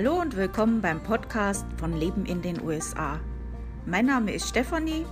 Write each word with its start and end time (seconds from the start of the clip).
Hallo 0.00 0.20
und 0.20 0.36
willkommen 0.36 0.80
beim 0.80 1.02
Podcast 1.02 1.66
von 1.76 1.98
Leben 1.98 2.24
in 2.24 2.40
den 2.40 2.62
USA. 2.62 3.18
Mein 3.84 4.06
Name 4.06 4.32
ist 4.32 4.48
Stefanie 4.48 5.04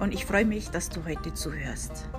und 0.00 0.12
ich 0.12 0.26
freue 0.26 0.44
mich, 0.44 0.70
dass 0.70 0.88
du 0.88 1.04
heute 1.04 1.32
zuhörst. 1.34 2.10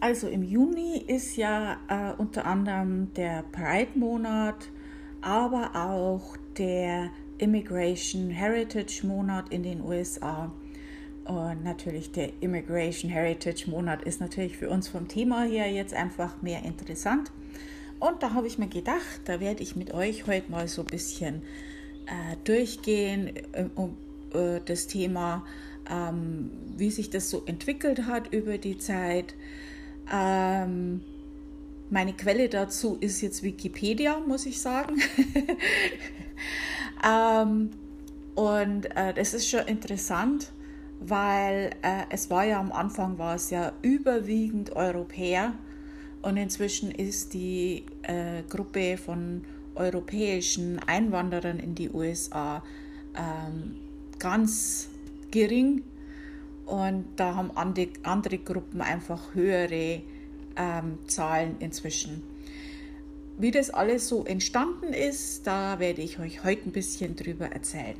Also 0.00 0.28
im 0.28 0.42
Juni 0.42 0.96
ist 1.06 1.36
ja 1.36 1.76
äh, 1.88 2.14
unter 2.16 2.46
anderem 2.46 3.12
der 3.12 3.42
Pride-Monat, 3.52 4.70
aber 5.20 5.72
auch 5.74 6.38
der 6.56 7.10
Immigration 7.36 8.30
Heritage 8.30 9.06
Monat 9.06 9.50
in 9.50 9.62
den 9.62 9.82
USA. 9.82 10.50
Und 11.24 11.64
natürlich 11.64 12.12
der 12.12 12.30
Immigration 12.42 13.10
Heritage 13.10 13.70
Monat 13.70 14.02
ist 14.02 14.20
natürlich 14.20 14.58
für 14.58 14.68
uns 14.68 14.88
vom 14.88 15.08
Thema 15.08 15.44
her 15.44 15.70
jetzt 15.70 15.94
einfach 15.94 16.42
mehr 16.42 16.62
interessant. 16.64 17.32
Und 17.98 18.22
da 18.22 18.34
habe 18.34 18.46
ich 18.46 18.58
mir 18.58 18.68
gedacht, 18.68 19.22
da 19.24 19.40
werde 19.40 19.62
ich 19.62 19.74
mit 19.74 19.94
euch 19.94 20.26
heute 20.26 20.50
mal 20.50 20.68
so 20.68 20.82
ein 20.82 20.88
bisschen 20.88 21.36
äh, 22.06 22.36
durchgehen 22.44 23.34
äh, 23.52 23.64
um 23.74 23.96
äh, 24.34 24.60
das 24.62 24.86
Thema, 24.86 25.46
ähm, 25.90 26.50
wie 26.76 26.90
sich 26.90 27.08
das 27.08 27.30
so 27.30 27.42
entwickelt 27.46 28.04
hat 28.04 28.30
über 28.34 28.58
die 28.58 28.76
Zeit. 28.76 29.34
Ähm, 30.12 31.00
meine 31.88 32.12
Quelle 32.12 32.50
dazu 32.50 32.98
ist 33.00 33.22
jetzt 33.22 33.42
Wikipedia, 33.42 34.20
muss 34.20 34.44
ich 34.44 34.60
sagen. 34.60 35.00
ähm, 37.02 37.70
und 38.34 38.84
äh, 38.94 39.14
das 39.14 39.32
ist 39.32 39.48
schon 39.48 39.66
interessant 39.66 40.52
weil 41.06 41.70
äh, 41.82 42.04
es 42.10 42.30
war 42.30 42.44
ja 42.44 42.58
am 42.58 42.72
Anfang 42.72 43.18
war 43.18 43.34
es 43.34 43.50
ja 43.50 43.72
überwiegend 43.82 44.74
Europäer 44.74 45.54
und 46.22 46.36
inzwischen 46.36 46.90
ist 46.90 47.34
die 47.34 47.84
äh, 48.02 48.42
Gruppe 48.48 48.96
von 48.96 49.44
europäischen 49.74 50.78
Einwanderern 50.78 51.58
in 51.58 51.74
die 51.74 51.90
USA 51.90 52.62
ähm, 53.16 53.76
ganz 54.18 54.88
gering 55.30 55.82
und 56.64 57.04
da 57.16 57.34
haben 57.34 57.50
andere, 57.54 57.88
andere 58.04 58.38
Gruppen 58.38 58.80
einfach 58.80 59.34
höhere 59.34 60.00
ähm, 60.56 60.98
Zahlen 61.06 61.56
inzwischen. 61.58 62.22
Wie 63.36 63.50
das 63.50 63.70
alles 63.70 64.08
so 64.08 64.24
entstanden 64.24 64.94
ist, 64.94 65.46
da 65.46 65.78
werde 65.80 66.00
ich 66.00 66.18
euch 66.18 66.44
heute 66.44 66.68
ein 66.68 66.72
bisschen 66.72 67.16
drüber 67.16 67.46
erzählen. 67.46 67.96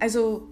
Also 0.00 0.48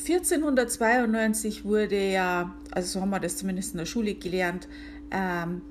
1492 0.00 1.64
wurde 1.64 2.10
ja, 2.10 2.54
also 2.70 2.88
so 2.88 3.00
haben 3.00 3.10
wir 3.10 3.20
das 3.20 3.36
zumindest 3.36 3.74
in 3.74 3.78
der 3.78 3.86
Schule 3.86 4.14
gelernt, 4.14 4.68
ähm, 5.10 5.62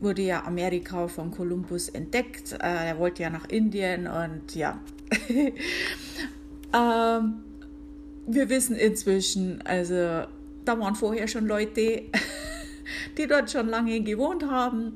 wurde 0.00 0.22
ja 0.22 0.44
Amerika 0.44 1.08
von 1.08 1.30
Kolumbus 1.30 1.88
entdeckt. 1.88 2.52
Äh, 2.52 2.88
er 2.88 2.98
wollte 2.98 3.22
ja 3.22 3.30
nach 3.30 3.48
Indien 3.48 4.06
und 4.06 4.54
ja. 4.54 4.80
ähm, 6.74 7.34
wir 8.26 8.48
wissen 8.48 8.76
inzwischen, 8.76 9.62
also 9.62 9.94
da 10.64 10.78
waren 10.78 10.94
vorher 10.94 11.28
schon 11.28 11.46
Leute, 11.46 12.02
die 13.18 13.26
dort 13.26 13.50
schon 13.50 13.68
lange 13.68 14.00
gewohnt 14.00 14.44
haben. 14.44 14.94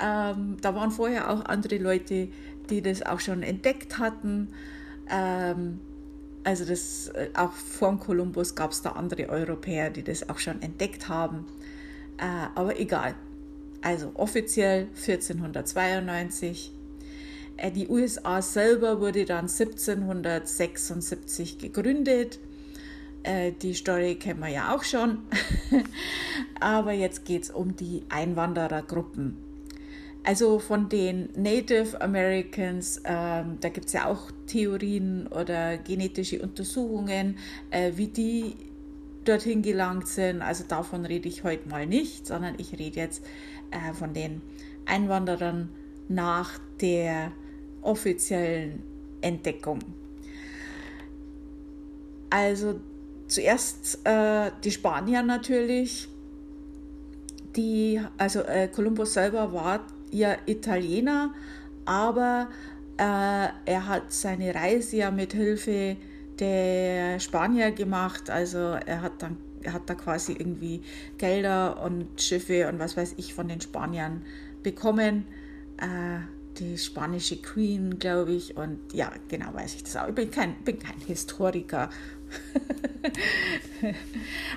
Ähm, 0.00 0.56
da 0.60 0.74
waren 0.74 0.90
vorher 0.90 1.30
auch 1.30 1.44
andere 1.44 1.78
Leute, 1.78 2.28
die 2.70 2.82
das 2.82 3.02
auch 3.02 3.20
schon 3.20 3.42
entdeckt 3.42 3.98
hatten. 3.98 4.48
Ähm, 5.10 5.80
also 6.44 6.64
das, 6.64 7.08
äh, 7.08 7.28
auch 7.34 7.52
vor 7.52 7.98
Kolumbus 7.98 8.54
gab 8.54 8.72
es 8.72 8.82
da 8.82 8.92
andere 8.92 9.28
Europäer, 9.28 9.90
die 9.90 10.02
das 10.02 10.28
auch 10.28 10.38
schon 10.38 10.60
entdeckt 10.62 11.08
haben. 11.08 11.46
Äh, 12.18 12.48
aber 12.54 12.78
egal. 12.78 13.14
Also 13.82 14.12
offiziell 14.14 14.88
1492. 14.94 16.72
Äh, 17.56 17.70
die 17.70 17.88
USA 17.88 18.42
selber 18.42 19.00
wurde 19.00 19.24
dann 19.24 19.48
1776 19.48 21.58
gegründet. 21.58 22.38
Äh, 23.22 23.52
die 23.52 23.74
Story 23.74 24.16
kennen 24.16 24.40
wir 24.40 24.48
ja 24.48 24.74
auch 24.74 24.84
schon. 24.84 25.18
aber 26.60 26.92
jetzt 26.92 27.24
geht 27.24 27.44
es 27.44 27.50
um 27.50 27.74
die 27.74 28.02
Einwanderergruppen. 28.08 29.53
Also 30.26 30.58
von 30.58 30.88
den 30.88 31.28
Native 31.36 32.00
Americans, 32.00 33.02
ähm, 33.04 33.58
da 33.60 33.68
gibt 33.68 33.86
es 33.86 33.92
ja 33.92 34.06
auch 34.06 34.30
Theorien 34.46 35.26
oder 35.26 35.76
genetische 35.76 36.40
Untersuchungen, 36.40 37.36
äh, 37.70 37.92
wie 37.96 38.06
die 38.06 38.56
dorthin 39.26 39.60
gelangt 39.60 40.08
sind. 40.08 40.40
Also 40.40 40.64
davon 40.66 41.04
rede 41.04 41.28
ich 41.28 41.44
heute 41.44 41.68
mal 41.68 41.86
nicht, 41.86 42.26
sondern 42.26 42.54
ich 42.56 42.72
rede 42.78 43.00
jetzt 43.00 43.22
äh, 43.70 43.92
von 43.92 44.14
den 44.14 44.40
Einwanderern 44.86 45.68
nach 46.08 46.58
der 46.80 47.30
offiziellen 47.82 48.82
Entdeckung. 49.20 49.80
Also 52.30 52.80
zuerst 53.28 54.00
äh, 54.04 54.50
die 54.64 54.70
Spanier 54.70 55.22
natürlich. 55.22 56.08
Die, 57.56 58.00
also 58.18 58.40
äh, 58.40 58.66
Kolumbus 58.66 59.14
selber 59.14 59.52
war 59.52 59.86
ja 60.14 60.36
Italiener, 60.46 61.34
aber 61.84 62.48
äh, 62.96 63.48
er 63.66 63.86
hat 63.86 64.12
seine 64.12 64.54
Reise 64.54 64.96
ja 64.96 65.10
mit 65.10 65.32
Hilfe 65.32 65.96
der 66.38 67.20
Spanier 67.20 67.72
gemacht. 67.72 68.30
Also 68.30 68.58
er 68.58 69.02
hat 69.02 69.22
dann 69.22 69.36
er 69.62 69.72
hat 69.72 69.88
da 69.88 69.94
quasi 69.94 70.32
irgendwie 70.32 70.82
Gelder 71.16 71.82
und 71.82 72.20
Schiffe 72.20 72.68
und 72.68 72.78
was 72.78 72.96
weiß 72.96 73.14
ich 73.16 73.32
von 73.32 73.48
den 73.48 73.60
Spaniern 73.60 74.22
bekommen. 74.62 75.24
Äh, 75.78 76.18
die 76.58 76.78
spanische 76.78 77.36
Queen, 77.36 77.98
glaube 77.98 78.32
ich. 78.32 78.56
Und 78.56 78.78
ja, 78.92 79.10
genau 79.28 79.52
weiß 79.54 79.74
ich 79.74 79.82
das 79.82 79.96
auch. 79.96 80.08
Ich 80.08 80.14
bin 80.14 80.30
kein, 80.30 80.54
bin 80.64 80.78
kein 80.78 80.98
Historiker. 81.06 81.90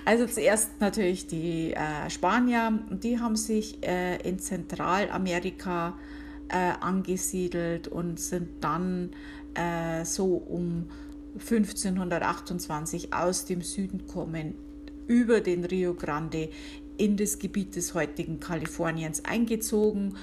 also 0.06 0.26
zuerst 0.28 0.80
natürlich 0.80 1.28
die 1.28 1.74
äh, 1.74 2.10
Spanier, 2.10 2.80
die 2.90 3.20
haben 3.20 3.36
sich 3.36 3.84
äh, 3.84 4.18
in 4.28 4.40
Zentralamerika 4.40 5.98
äh, 6.50 6.72
angesiedelt 6.80 7.88
und 7.88 8.20
sind 8.20 8.64
dann 8.64 9.12
äh, 9.54 10.06
so 10.06 10.36
um 10.36 10.86
1528 11.40 13.14
aus 13.14 13.46
dem 13.46 13.62
Süden 13.62 14.08
kommen, 14.08 14.56
über 15.08 15.42
den 15.42 15.66
Rio 15.66 15.94
Grande 15.94 16.50
in 16.98 17.16
das 17.16 17.40
Gebiet 17.40 17.76
des 17.76 17.94
heutigen 17.94 18.40
Kaliforniens 18.40 19.24
eingezogen. 19.24 20.16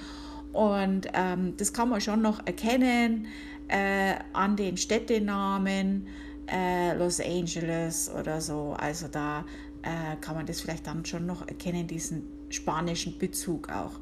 Und 0.53 1.09
ähm, 1.15 1.55
das 1.57 1.73
kann 1.73 1.89
man 1.89 2.01
schon 2.01 2.23
noch 2.23 2.47
erkennen 2.47 3.27
äh, 3.69 4.15
an 4.33 4.57
den 4.57 4.77
Städtenamen 4.77 6.07
äh, 6.51 6.95
Los 6.97 7.21
Angeles 7.21 8.11
oder 8.11 8.41
so. 8.41 8.75
Also 8.79 9.09
da 9.09 9.45
äh, 9.83 10.17
kann 10.21 10.37
man 10.37 10.47
das 10.47 10.61
vielleicht 10.61 10.87
dann 10.87 11.05
schon 11.05 11.27
noch 11.27 11.47
erkennen, 11.47 11.87
diesen 11.87 12.23
spanischen 12.49 13.19
Bezug 13.19 13.69
auch. 13.71 13.93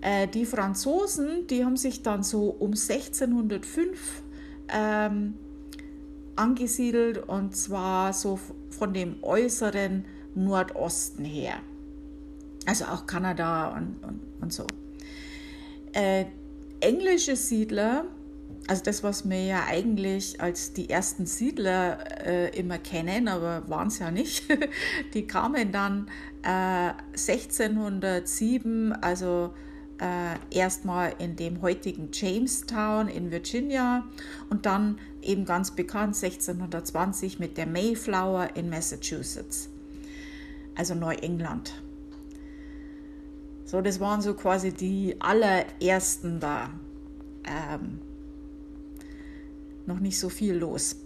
Äh, 0.00 0.28
die 0.28 0.44
Franzosen, 0.44 1.46
die 1.46 1.64
haben 1.64 1.76
sich 1.76 2.02
dann 2.02 2.22
so 2.22 2.50
um 2.50 2.72
1605 2.72 4.22
ähm, 4.68 5.34
angesiedelt 6.34 7.18
und 7.28 7.56
zwar 7.56 8.12
so 8.12 8.38
von 8.70 8.94
dem 8.94 9.22
äußeren 9.22 10.04
Nordosten 10.34 11.24
her. 11.24 11.54
Also 12.66 12.86
auch 12.86 13.06
Kanada 13.06 13.76
und, 13.76 13.96
und, 14.02 14.20
und 14.40 14.52
so. 14.52 14.66
Äh, 15.92 16.26
englische 16.80 17.36
Siedler 17.36 18.06
also 18.68 18.82
das, 18.84 19.02
was 19.02 19.28
wir 19.28 19.44
ja 19.44 19.64
eigentlich 19.66 20.40
als 20.40 20.72
die 20.72 20.88
ersten 20.88 21.26
Siedler 21.26 22.26
äh, 22.26 22.56
immer 22.56 22.78
kennen, 22.78 23.28
aber 23.28 23.68
waren 23.68 23.88
es 23.88 23.98
ja 23.98 24.10
nicht, 24.10 24.44
die 25.14 25.26
kamen 25.26 25.72
dann 25.72 26.08
äh, 26.42 26.92
1607, 27.12 28.92
also 28.92 29.52
äh, 30.00 30.36
erstmal 30.56 31.14
in 31.18 31.36
dem 31.36 31.60
heutigen 31.60 32.10
Jamestown 32.12 33.08
in 33.08 33.30
Virginia 33.30 34.04
und 34.48 34.64
dann 34.64 34.98
eben 35.22 35.44
ganz 35.44 35.72
bekannt 35.72 36.16
1620 36.16 37.38
mit 37.38 37.56
der 37.56 37.66
Mayflower 37.66 38.50
in 38.54 38.70
Massachusetts, 38.70 39.70
also 40.76 40.94
Neuengland. 40.94 41.82
So, 43.64 43.80
das 43.80 44.00
waren 44.00 44.20
so 44.20 44.34
quasi 44.34 44.72
die 44.72 45.16
allerersten 45.20 46.40
da. 46.40 46.70
Ähm, 47.44 48.00
noch 49.86 50.00
nicht 50.00 50.18
so 50.18 50.28
viel 50.28 50.54
los. 50.54 50.96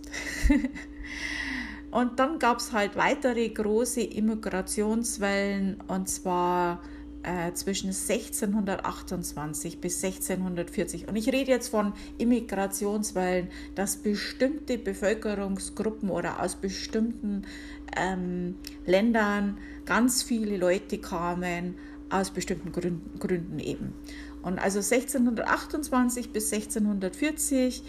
und 1.91 2.19
dann 2.19 2.39
gab 2.39 2.59
es 2.59 2.73
halt 2.73 2.97
weitere 2.97 3.49
große 3.49 4.03
Immigrationswellen 4.03 5.81
und 5.89 6.09
zwar 6.09 6.83
äh, 7.27 7.53
zwischen 7.55 7.89
1628 7.89 9.81
bis 9.81 10.03
1640. 10.05 11.09
Und 11.09 11.17
ich 11.17 11.27
rede 11.29 11.51
jetzt 11.51 11.69
von 11.69 11.93
Immigrationswellen, 12.19 13.49
dass 13.75 13.97
bestimmte 13.97 14.79
Bevölkerungsgruppen 14.79 16.09
oder 16.09 16.41
aus 16.41 16.55
bestimmten 16.55 17.43
ähm, 17.97 18.55
Ländern 18.87 19.59
ganz 19.85 20.23
viele 20.23 20.57
Leute 20.57 20.99
kamen 20.99 21.75
aus 22.11 22.31
bestimmten 22.31 22.71
Gründen, 22.71 23.19
Gründen 23.19 23.59
eben. 23.59 23.93
Und 24.43 24.61
also 24.61 24.79
1628 24.79 26.31
bis 26.31 26.53
1640, 26.53 27.83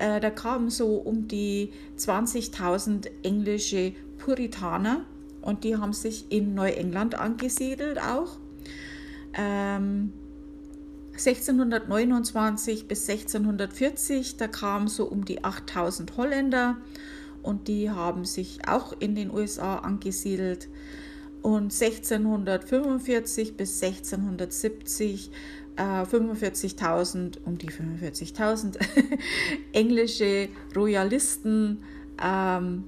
äh, 0.00 0.18
da 0.18 0.30
kamen 0.30 0.70
so 0.70 0.96
um 0.96 1.28
die 1.28 1.70
20.000 1.98 3.10
englische 3.22 3.92
Puritaner 4.18 5.04
und 5.42 5.62
die 5.62 5.76
haben 5.76 5.92
sich 5.92 6.32
in 6.32 6.54
Neuengland 6.54 7.14
angesiedelt 7.14 8.00
auch. 8.00 8.38
Ähm, 9.34 10.12
1629 11.12 12.88
bis 12.88 13.08
1640, 13.08 14.38
da 14.38 14.48
kamen 14.48 14.88
so 14.88 15.04
um 15.04 15.26
die 15.26 15.44
8000 15.44 16.16
Holländer 16.16 16.78
und 17.42 17.68
die 17.68 17.90
haben 17.90 18.24
sich 18.24 18.66
auch 18.66 18.94
in 18.98 19.14
den 19.14 19.30
USA 19.30 19.76
angesiedelt. 19.80 20.68
Und 21.42 21.72
1645 21.72 23.56
bis 23.56 23.82
1670 23.82 25.30
äh, 25.76 26.02
45.000, 26.02 27.38
um 27.44 27.58
die 27.58 27.68
45.000 27.68 28.78
englische 29.72 30.48
Royalisten, 30.74 31.78
ähm, 32.22 32.84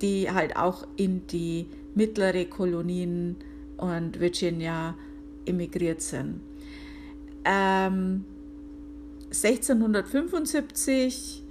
die 0.00 0.30
halt 0.30 0.56
auch 0.56 0.86
in 0.96 1.26
die 1.26 1.66
mittlere 1.94 2.46
Kolonien 2.46 3.36
und 3.76 4.18
Virginia 4.20 4.94
emigriert 5.46 6.02
sind. 6.02 6.40
Ähm, 7.44 8.24
1675 9.30 11.42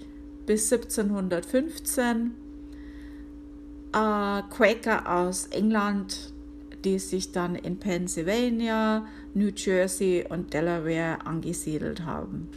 bis 0.46 0.72
1715 0.72 2.36
äh, 3.94 4.42
Quaker 4.50 5.10
aus 5.10 5.48
England, 5.48 6.34
die 6.84 7.00
sich 7.00 7.32
dann 7.32 7.56
in 7.56 7.78
Pennsylvania, 7.78 9.08
New 9.34 9.52
Jersey 9.56 10.26
und 10.28 10.54
Delaware 10.54 11.26
angesiedelt 11.26 12.06
haben. 12.06 12.50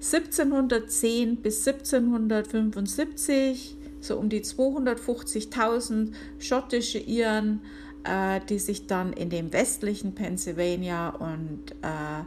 1710 0.00 1.36
bis 1.36 1.66
1775 1.66 3.76
so 4.04 4.18
um 4.18 4.28
die 4.28 4.42
250.000 4.42 6.12
schottische 6.38 6.98
Iren, 6.98 7.60
äh, 8.04 8.40
die 8.48 8.58
sich 8.58 8.86
dann 8.86 9.12
in 9.12 9.30
dem 9.30 9.52
westlichen 9.52 10.14
Pennsylvania 10.14 11.08
und 11.08 11.72
äh, 11.82 12.24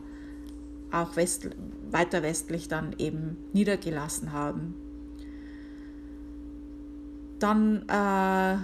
auch 0.91 1.15
west, 1.15 1.50
weiter 1.91 2.24
westlich 2.24 2.68
dann 2.68 2.95
eben 2.97 3.38
niedergelassen 3.53 4.33
haben. 4.33 4.74
Dann 7.39 7.88
äh, 7.88 8.57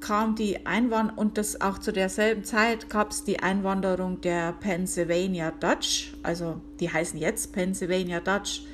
kam 0.00 0.34
die 0.36 0.66
Einwanderung, 0.66 1.18
und 1.18 1.38
das 1.38 1.60
auch 1.60 1.78
zu 1.78 1.92
derselben 1.92 2.44
Zeit 2.44 2.88
gab 2.90 3.10
es 3.10 3.24
die 3.24 3.40
Einwanderung 3.40 4.20
der 4.20 4.52
Pennsylvania 4.52 5.50
Dutch, 5.50 6.14
also 6.22 6.60
die 6.80 6.90
heißen 6.90 7.18
jetzt 7.18 7.52
Pennsylvania 7.52 8.20
Dutch. 8.20 8.66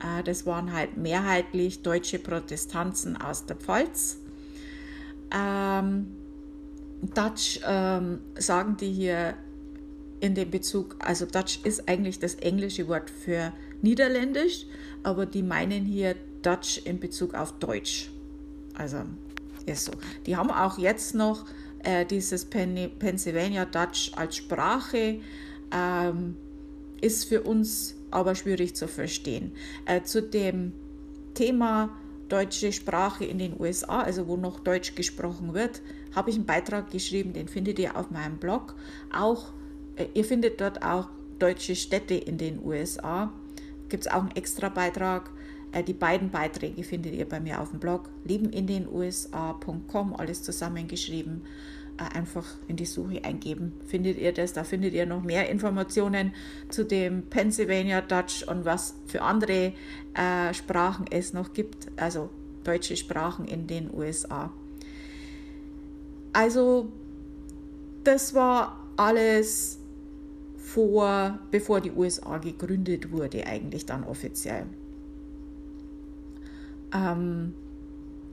Äh, 0.00 0.22
das 0.24 0.46
waren 0.46 0.72
halt 0.72 0.96
mehrheitlich 0.96 1.82
deutsche 1.82 2.18
Protestanten 2.18 3.16
aus 3.16 3.46
der 3.46 3.56
Pfalz. 3.56 4.18
Ähm, 5.30 6.06
Dutch 7.14 7.60
ähm, 7.66 8.20
sagen 8.36 8.76
die 8.76 8.92
hier 8.92 9.34
in 10.20 10.34
dem 10.34 10.50
Bezug, 10.50 10.96
also 11.00 11.26
Dutch 11.26 11.60
ist 11.64 11.88
eigentlich 11.88 12.18
das 12.18 12.36
englische 12.36 12.88
Wort 12.88 13.10
für 13.10 13.52
Niederländisch, 13.82 14.66
aber 15.02 15.26
die 15.26 15.42
meinen 15.42 15.84
hier 15.84 16.14
Dutch 16.42 16.80
in 16.84 16.98
Bezug 16.98 17.34
auf 17.34 17.52
Deutsch. 17.58 18.10
Also 18.74 19.02
ist 19.66 19.86
so. 19.86 19.92
Die 20.26 20.36
haben 20.36 20.50
auch 20.50 20.78
jetzt 20.78 21.14
noch 21.14 21.46
äh, 21.82 22.04
dieses 22.04 22.44
Pen 22.44 22.90
Pennsylvania 22.98 23.64
Dutch 23.64 24.12
als 24.16 24.36
Sprache, 24.36 25.20
ähm, 25.72 26.36
ist 27.00 27.24
für 27.24 27.42
uns 27.42 27.96
aber 28.10 28.34
schwierig 28.34 28.74
zu 28.74 28.88
verstehen. 28.88 29.52
Äh, 29.84 30.02
zu 30.02 30.22
dem 30.22 30.72
Thema 31.34 31.90
deutsche 32.28 32.72
Sprache 32.72 33.24
in 33.24 33.38
den 33.38 33.58
USA, 33.60 34.00
also 34.00 34.26
wo 34.26 34.36
noch 34.36 34.60
Deutsch 34.60 34.94
gesprochen 34.94 35.54
wird, 35.54 35.82
habe 36.14 36.30
ich 36.30 36.36
einen 36.36 36.46
Beitrag 36.46 36.90
geschrieben, 36.90 37.32
den 37.32 37.48
findet 37.48 37.78
ihr 37.78 37.96
auf 37.96 38.10
meinem 38.10 38.38
Blog. 38.38 38.74
Auch, 39.12 39.52
äh, 39.96 40.06
ihr 40.14 40.24
findet 40.24 40.60
dort 40.60 40.82
auch 40.82 41.08
deutsche 41.38 41.76
Städte 41.76 42.14
in 42.14 42.38
den 42.38 42.64
USA. 42.64 43.32
Gibt 43.88 44.06
es 44.06 44.12
auch 44.12 44.20
einen 44.20 44.36
extra 44.36 44.68
Beitrag. 44.68 45.30
Äh, 45.74 45.82
die 45.82 45.92
beiden 45.92 46.30
Beiträge 46.30 46.82
findet 46.84 47.14
ihr 47.14 47.28
bei 47.28 47.40
mir 47.40 47.60
auf 47.60 47.70
dem 47.70 47.80
Blog 47.80 48.08
lebenindenusa.com, 48.24 50.14
alles 50.14 50.42
zusammengeschrieben. 50.42 51.42
Äh, 51.98 52.16
einfach 52.16 52.46
in 52.66 52.76
die 52.76 52.86
Suche 52.86 53.24
eingeben, 53.24 53.72
findet 53.86 54.18
ihr 54.18 54.32
das. 54.32 54.52
Da 54.52 54.64
findet 54.64 54.94
ihr 54.94 55.06
noch 55.06 55.22
mehr 55.22 55.48
Informationen 55.50 56.32
zu 56.68 56.84
dem 56.84 57.22
Pennsylvania 57.22 58.00
Dutch 58.00 58.42
und 58.44 58.64
was 58.64 58.94
für 59.06 59.22
andere 59.22 59.72
äh, 60.14 60.54
Sprachen 60.54 61.06
es 61.10 61.32
noch 61.32 61.52
gibt, 61.52 61.88
also 61.96 62.30
deutsche 62.64 62.96
Sprachen 62.96 63.46
in 63.46 63.66
den 63.66 63.92
USA. 63.92 64.52
Also 66.32 66.90
das 68.02 68.34
war 68.34 68.80
alles 68.96 69.78
vor, 70.56 71.38
bevor 71.50 71.80
die 71.80 71.92
USA 71.92 72.38
gegründet 72.38 73.12
wurde, 73.12 73.46
eigentlich 73.46 73.86
dann 73.86 74.02
offiziell. 74.02 74.66
Ähm, 76.94 77.54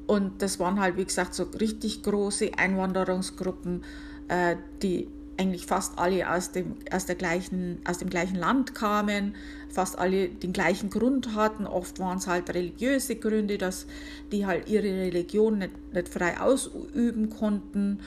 und 0.07 0.41
das 0.41 0.59
waren 0.59 0.79
halt, 0.79 0.97
wie 0.97 1.05
gesagt, 1.05 1.33
so 1.33 1.43
richtig 1.59 2.03
große 2.03 2.51
Einwanderungsgruppen, 2.57 3.83
äh, 4.27 4.55
die 4.81 5.07
eigentlich 5.37 5.65
fast 5.65 5.97
alle 5.97 6.29
aus 6.29 6.51
dem, 6.51 6.75
aus, 6.91 7.05
der 7.05 7.15
gleichen, 7.15 7.79
aus 7.85 7.97
dem 7.97 8.09
gleichen 8.09 8.35
Land 8.35 8.75
kamen, 8.75 9.35
fast 9.69 9.97
alle 9.97 10.29
den 10.29 10.53
gleichen 10.53 10.89
Grund 10.89 11.33
hatten. 11.33 11.65
Oft 11.65 11.99
waren 11.99 12.17
es 12.17 12.27
halt 12.27 12.53
religiöse 12.53 13.15
Gründe, 13.15 13.57
dass 13.57 13.87
die 14.31 14.45
halt 14.45 14.69
ihre 14.69 14.83
Religion 14.83 15.57
nicht, 15.57 15.93
nicht 15.93 16.09
frei 16.09 16.39
ausüben 16.39 17.29
konnten 17.29 17.99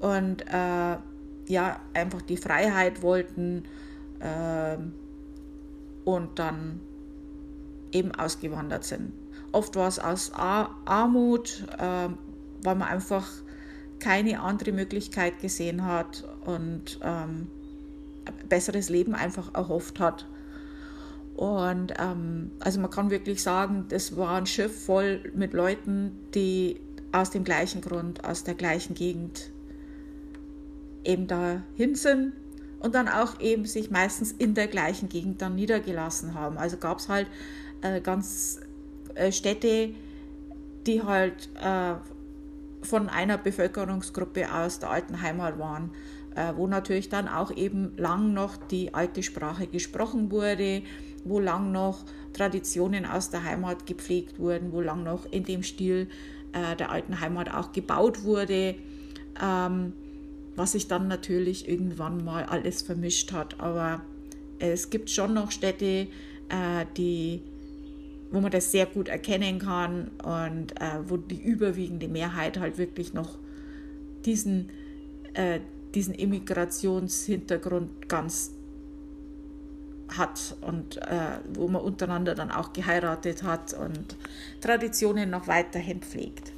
und 0.00 0.42
äh, 0.42 0.96
ja, 1.46 1.80
einfach 1.94 2.22
die 2.22 2.36
Freiheit 2.36 3.02
wollten 3.02 3.64
äh, 4.20 4.76
und 6.04 6.38
dann 6.38 6.80
eben 7.92 8.12
ausgewandert 8.12 8.84
sind. 8.84 9.12
Oft 9.52 9.76
war 9.76 9.88
es 9.88 9.98
aus 9.98 10.32
Armut, 10.34 11.66
äh, 11.78 12.08
weil 12.62 12.74
man 12.74 12.88
einfach 12.88 13.28
keine 13.98 14.40
andere 14.40 14.72
Möglichkeit 14.72 15.40
gesehen 15.40 15.84
hat 15.84 16.24
und 16.44 16.98
ähm, 17.02 17.46
ein 18.24 18.48
besseres 18.48 18.88
Leben 18.88 19.14
einfach 19.14 19.54
erhofft 19.54 20.00
hat. 20.00 20.26
Und 21.36 21.94
ähm, 21.98 22.50
also 22.60 22.80
man 22.80 22.90
kann 22.90 23.10
wirklich 23.10 23.42
sagen, 23.42 23.86
das 23.88 24.16
war 24.16 24.36
ein 24.36 24.46
Schiff 24.46 24.84
voll 24.86 25.30
mit 25.34 25.52
Leuten, 25.52 26.12
die 26.34 26.80
aus 27.12 27.30
dem 27.30 27.44
gleichen 27.44 27.80
Grund, 27.80 28.24
aus 28.24 28.44
der 28.44 28.54
gleichen 28.54 28.94
Gegend 28.94 29.50
eben 31.04 31.26
dahin 31.26 31.94
sind 31.94 32.32
und 32.80 32.94
dann 32.94 33.08
auch 33.08 33.40
eben 33.40 33.64
sich 33.64 33.90
meistens 33.90 34.32
in 34.32 34.54
der 34.54 34.66
gleichen 34.66 35.08
Gegend 35.08 35.42
dann 35.42 35.54
niedergelassen 35.54 36.34
haben. 36.34 36.58
Also 36.58 36.76
gab 36.76 36.98
es 36.98 37.08
halt 37.08 37.28
äh, 37.82 38.00
ganz 38.00 38.60
Städte, 39.30 39.90
die 40.86 41.02
halt 41.02 41.48
äh, 41.60 41.94
von 42.82 43.08
einer 43.08 43.38
Bevölkerungsgruppe 43.38 44.52
aus 44.52 44.78
der 44.78 44.90
alten 44.90 45.22
Heimat 45.22 45.58
waren, 45.58 45.90
äh, 46.34 46.52
wo 46.56 46.66
natürlich 46.66 47.08
dann 47.08 47.28
auch 47.28 47.50
eben 47.50 47.96
lang 47.96 48.32
noch 48.32 48.56
die 48.56 48.94
alte 48.94 49.22
Sprache 49.22 49.66
gesprochen 49.66 50.30
wurde, 50.30 50.82
wo 51.24 51.38
lang 51.38 51.72
noch 51.72 52.04
Traditionen 52.32 53.06
aus 53.06 53.30
der 53.30 53.44
Heimat 53.44 53.86
gepflegt 53.86 54.38
wurden, 54.38 54.72
wo 54.72 54.80
lang 54.80 55.04
noch 55.04 55.30
in 55.30 55.44
dem 55.44 55.62
Stil 55.62 56.08
äh, 56.52 56.76
der 56.76 56.90
alten 56.90 57.20
Heimat 57.20 57.52
auch 57.54 57.72
gebaut 57.72 58.24
wurde, 58.24 58.74
ähm, 59.40 59.92
was 60.56 60.72
sich 60.72 60.88
dann 60.88 61.08
natürlich 61.08 61.68
irgendwann 61.68 62.24
mal 62.24 62.44
alles 62.44 62.82
vermischt 62.82 63.32
hat. 63.32 63.60
Aber 63.60 64.02
es 64.58 64.90
gibt 64.90 65.10
schon 65.10 65.34
noch 65.34 65.50
Städte, 65.50 66.08
äh, 66.48 66.86
die 66.96 67.42
wo 68.32 68.40
man 68.40 68.50
das 68.50 68.72
sehr 68.72 68.86
gut 68.86 69.08
erkennen 69.08 69.58
kann 69.58 70.10
und 70.24 70.72
äh, 70.80 70.98
wo 71.06 71.18
die 71.18 71.40
überwiegende 71.40 72.08
Mehrheit 72.08 72.58
halt 72.58 72.78
wirklich 72.78 73.12
noch 73.12 73.38
diesen, 74.24 74.70
äh, 75.34 75.60
diesen 75.94 76.14
Immigrationshintergrund 76.14 78.08
ganz 78.08 78.52
hat 80.16 80.56
und 80.62 80.96
äh, 80.96 81.38
wo 81.54 81.68
man 81.68 81.82
untereinander 81.82 82.34
dann 82.34 82.50
auch 82.50 82.72
geheiratet 82.72 83.42
hat 83.42 83.74
und 83.74 84.16
Traditionen 84.60 85.30
noch 85.30 85.46
weiterhin 85.46 86.00
pflegt. 86.00 86.52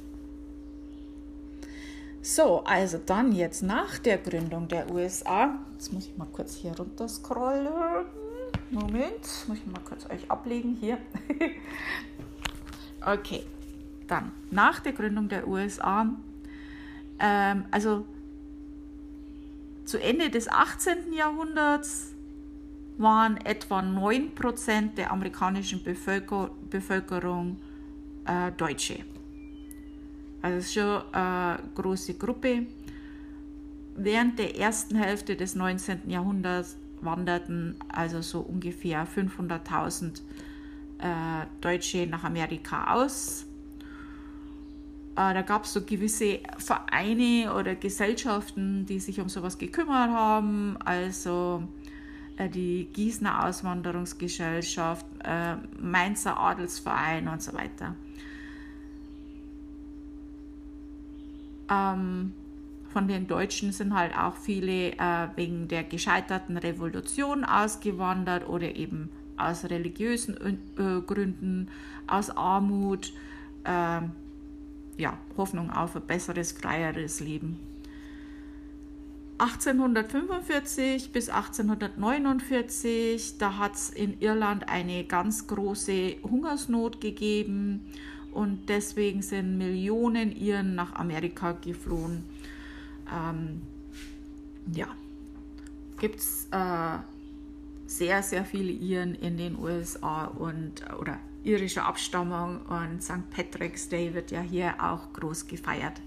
So, 2.21 2.63
also 2.63 2.99
dann 3.05 3.33
jetzt 3.33 3.61
nach 3.61 3.99
der 3.99 4.17
Gründung 4.17 4.67
der 4.67 4.91
USA, 4.91 5.59
jetzt 5.73 5.93
muss 5.93 6.07
ich 6.07 6.17
mal 6.17 6.27
kurz 6.31 6.55
hier 6.55 6.75
runter 6.75 7.07
scrollen. 7.07 7.67
Moment, 8.71 9.45
muss 9.47 9.57
ich 9.57 9.65
mal 9.65 9.81
kurz 9.87 10.09
euch 10.09 10.29
ablegen 10.29 10.77
hier. 10.79 10.97
okay, 13.05 13.43
dann 14.07 14.31
nach 14.51 14.79
der 14.79 14.93
Gründung 14.93 15.29
der 15.29 15.47
USA, 15.47 16.07
ähm, 17.19 17.65
also 17.71 18.05
zu 19.85 20.01
Ende 20.01 20.29
des 20.29 20.47
18. 20.49 21.13
Jahrhunderts 21.13 22.13
waren 22.97 23.37
etwa 23.37 23.79
9% 23.79 24.95
der 24.95 25.11
amerikanischen 25.11 25.83
Bevölker 25.83 26.49
Bevölkerung 26.69 27.57
äh, 28.25 28.51
Deutsche. 28.51 28.99
Also 30.41 30.57
das 30.57 30.65
ist 30.65 30.73
schon 30.73 31.13
eine 31.13 31.59
große 31.75 32.15
Gruppe. 32.15 32.65
Während 33.95 34.39
der 34.39 34.57
ersten 34.57 34.95
Hälfte 34.95 35.35
des 35.35 35.55
19. 35.55 36.09
Jahrhunderts 36.09 36.77
wanderten 37.01 37.75
also 37.89 38.21
so 38.21 38.39
ungefähr 38.39 39.07
500.000 39.07 40.21
äh, 40.99 41.45
Deutsche 41.61 42.07
nach 42.07 42.23
Amerika 42.23 42.93
aus. 42.93 43.45
Äh, 45.15 45.33
da 45.33 45.41
gab 45.41 45.65
es 45.65 45.73
so 45.73 45.81
gewisse 45.81 46.39
Vereine 46.57 47.53
oder 47.53 47.75
Gesellschaften, 47.75 48.85
die 48.85 48.99
sich 48.99 49.19
um 49.19 49.29
sowas 49.29 49.57
gekümmert 49.57 50.09
haben. 50.09 50.77
Also 50.83 51.63
äh, 52.37 52.49
die 52.49 52.89
Gießener 52.91 53.45
Auswanderungsgesellschaft, 53.45 55.05
äh, 55.23 55.55
Mainzer 55.79 56.37
Adelsverein 56.37 57.27
und 57.27 57.41
so 57.41 57.53
weiter. 57.53 57.95
Ähm, 61.69 62.33
von 62.95 63.09
den 63.09 63.27
Deutschen 63.27 63.73
sind 63.73 63.93
halt 63.93 64.17
auch 64.17 64.37
viele 64.37 64.93
äh, 64.93 65.27
wegen 65.35 65.67
der 65.67 65.83
gescheiterten 65.83 66.55
Revolution 66.55 67.43
ausgewandert 67.43 68.47
oder 68.47 68.73
eben 68.73 69.09
aus 69.35 69.65
religiösen 69.65 70.37
äh, 70.77 71.01
Gründen, 71.05 71.67
aus 72.07 72.29
Armut, 72.29 73.11
äh, 73.65 73.99
ja, 74.97 75.17
Hoffnung 75.35 75.71
auf 75.71 75.97
ein 75.97 76.03
besseres, 76.07 76.53
freieres 76.53 77.19
Leben. 77.19 77.59
1845 79.39 81.11
bis 81.11 81.27
1849, 81.27 83.37
da 83.37 83.57
hat 83.57 83.75
es 83.75 83.89
in 83.89 84.21
Irland 84.21 84.69
eine 84.69 85.03
ganz 85.03 85.47
große 85.47 86.15
Hungersnot 86.23 87.01
gegeben 87.01 87.81
und 88.31 88.69
deswegen 88.69 89.21
sind 89.21 89.57
Millionen 89.57 90.33
Iren 90.33 90.75
nach 90.75 90.95
Amerika 90.95 91.51
geflohen. 91.51 92.23
Ähm, 93.11 93.61
ja, 94.73 94.87
gibt 95.99 96.19
es 96.19 96.47
äh, 96.51 96.97
sehr, 97.85 98.23
sehr 98.23 98.45
viele 98.45 98.71
Iren 98.71 99.15
in 99.15 99.37
den 99.37 99.57
USA 99.57 100.25
und 100.25 100.83
oder 100.99 101.19
irischer 101.43 101.85
Abstammung 101.85 102.61
und 102.61 103.03
St. 103.03 103.29
Patrick's 103.29 103.87
Day 103.87 104.13
wird 104.13 104.31
ja 104.31 104.41
hier 104.41 104.75
auch 104.79 105.13
groß 105.13 105.47
gefeiert. 105.47 106.01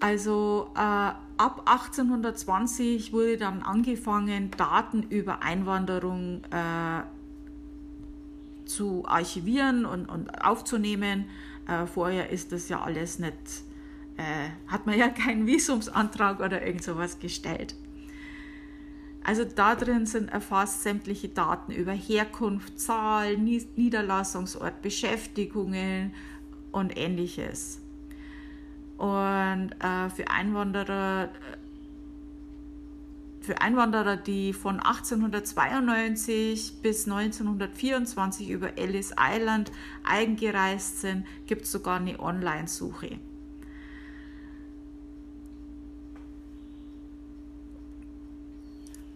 Also 0.00 0.70
äh, 0.74 0.78
ab 0.78 1.62
1820 1.66 3.12
wurde 3.12 3.36
dann 3.36 3.62
angefangen, 3.62 4.50
Daten 4.56 5.02
über 5.04 5.42
Einwanderung 5.42 6.42
äh, 6.50 7.02
zu 8.64 9.04
archivieren 9.06 9.84
und, 9.84 10.06
und 10.06 10.42
aufzunehmen. 10.42 11.26
Äh, 11.70 11.86
vorher 11.86 12.30
ist 12.30 12.52
das 12.52 12.68
ja 12.68 12.82
alles 12.82 13.18
nicht, 13.18 13.34
äh, 14.16 14.48
hat 14.66 14.86
man 14.86 14.98
ja 14.98 15.08
keinen 15.08 15.46
Visumsantrag 15.46 16.40
oder 16.40 16.66
irgend 16.66 16.82
sowas 16.82 17.18
gestellt. 17.18 17.76
Also 19.22 19.44
da 19.44 19.74
drin 19.76 20.06
sind 20.06 20.30
erfasst 20.30 20.82
sämtliche 20.82 21.28
Daten 21.28 21.72
über 21.72 21.92
Herkunft, 21.92 22.80
Zahl, 22.80 23.36
Niederlassungsort, 23.36 24.80
Beschäftigungen 24.82 26.14
und 26.72 26.96
ähnliches. 26.98 27.80
Und 28.96 29.70
äh, 29.78 30.10
für 30.10 30.28
Einwanderer, 30.30 31.28
für 33.50 33.60
Einwanderer, 33.60 34.16
die 34.16 34.52
von 34.52 34.78
1892 34.78 36.74
bis 36.82 37.08
1924 37.08 38.48
über 38.48 38.78
Ellis 38.78 39.12
Island 39.18 39.72
eingereist 40.04 41.00
sind, 41.00 41.26
gibt 41.46 41.62
es 41.62 41.72
sogar 41.72 41.96
eine 41.96 42.20
Online-Suche. 42.20 43.18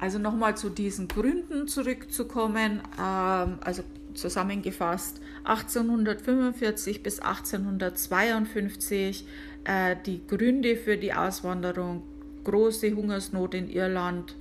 Also 0.00 0.18
nochmal 0.18 0.56
zu 0.56 0.68
diesen 0.68 1.06
Gründen 1.06 1.68
zurückzukommen, 1.68 2.82
ähm, 3.00 3.58
also 3.60 3.84
zusammengefasst 4.14 5.20
1845 5.44 7.04
bis 7.04 7.20
1852 7.20 9.28
äh, 9.62 9.94
die 10.04 10.26
Gründe 10.26 10.76
für 10.76 10.96
die 10.96 11.14
Auswanderung, 11.14 12.02
große 12.44 12.94
Hungersnot 12.94 13.54
in 13.54 13.68
Irland, 13.68 14.36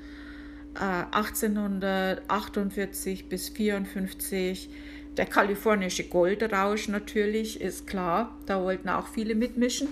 äh, 0.75 1.05
1848 1.11 3.29
bis 3.29 3.49
54 3.49 4.69
der 5.17 5.25
kalifornische 5.27 6.05
Goldrausch 6.05 6.87
natürlich, 6.87 7.61
ist 7.61 7.85
klar, 7.85 8.35
da 8.47 8.63
wollten 8.63 8.89
auch 8.89 9.05
viele 9.07 9.35
mitmischen. 9.35 9.89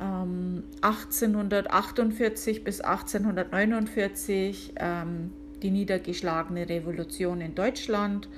Ähm, 0.00 0.64
1848 0.80 2.64
bis 2.64 2.80
1849 2.80 4.72
ähm, 4.76 5.30
die 5.62 5.70
niedergeschlagene 5.70 6.68
Revolution 6.68 7.40
in 7.40 7.54
Deutschland. 7.54 8.28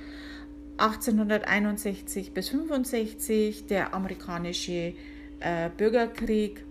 1861 0.76 2.32
bis 2.32 2.50
65 2.50 3.66
der 3.66 3.94
amerikanische 3.94 4.92
äh, 5.40 5.70
Bürgerkrieg 5.74 6.65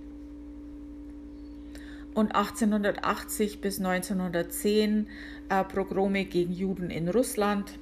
und 2.15 2.33
1880 2.33 3.61
bis 3.61 3.77
1910 3.77 5.07
äh, 5.49 5.63
Pogrome 5.63 6.25
gegen 6.25 6.53
Juden 6.53 6.89
in 6.89 7.09
Russland 7.09 7.77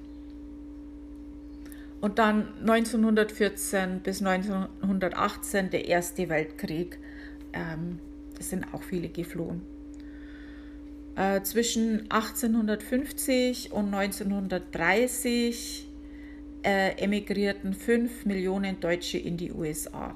und 2.02 2.20
dann 2.20 2.50
1914 2.60 4.02
bis 4.02 4.22
1918 4.22 5.70
der 5.70 5.86
Erste 5.86 6.28
Weltkrieg. 6.28 7.00
Ähm, 7.54 8.00
es 8.38 8.50
sind 8.50 8.66
auch 8.74 8.84
viele 8.84 9.08
geflohen. 9.08 9.62
Äh, 11.16 11.44
zwischen 11.44 12.12
1850 12.12 13.72
und 13.72 13.94
1930 13.94 15.88
äh, 16.64 16.98
emigrierten 16.98 17.74
5 17.74 18.26
Millionen 18.26 18.80
Deutsche 18.80 19.20
in 19.20 19.38
die 19.38 19.54
USA. 19.54 20.16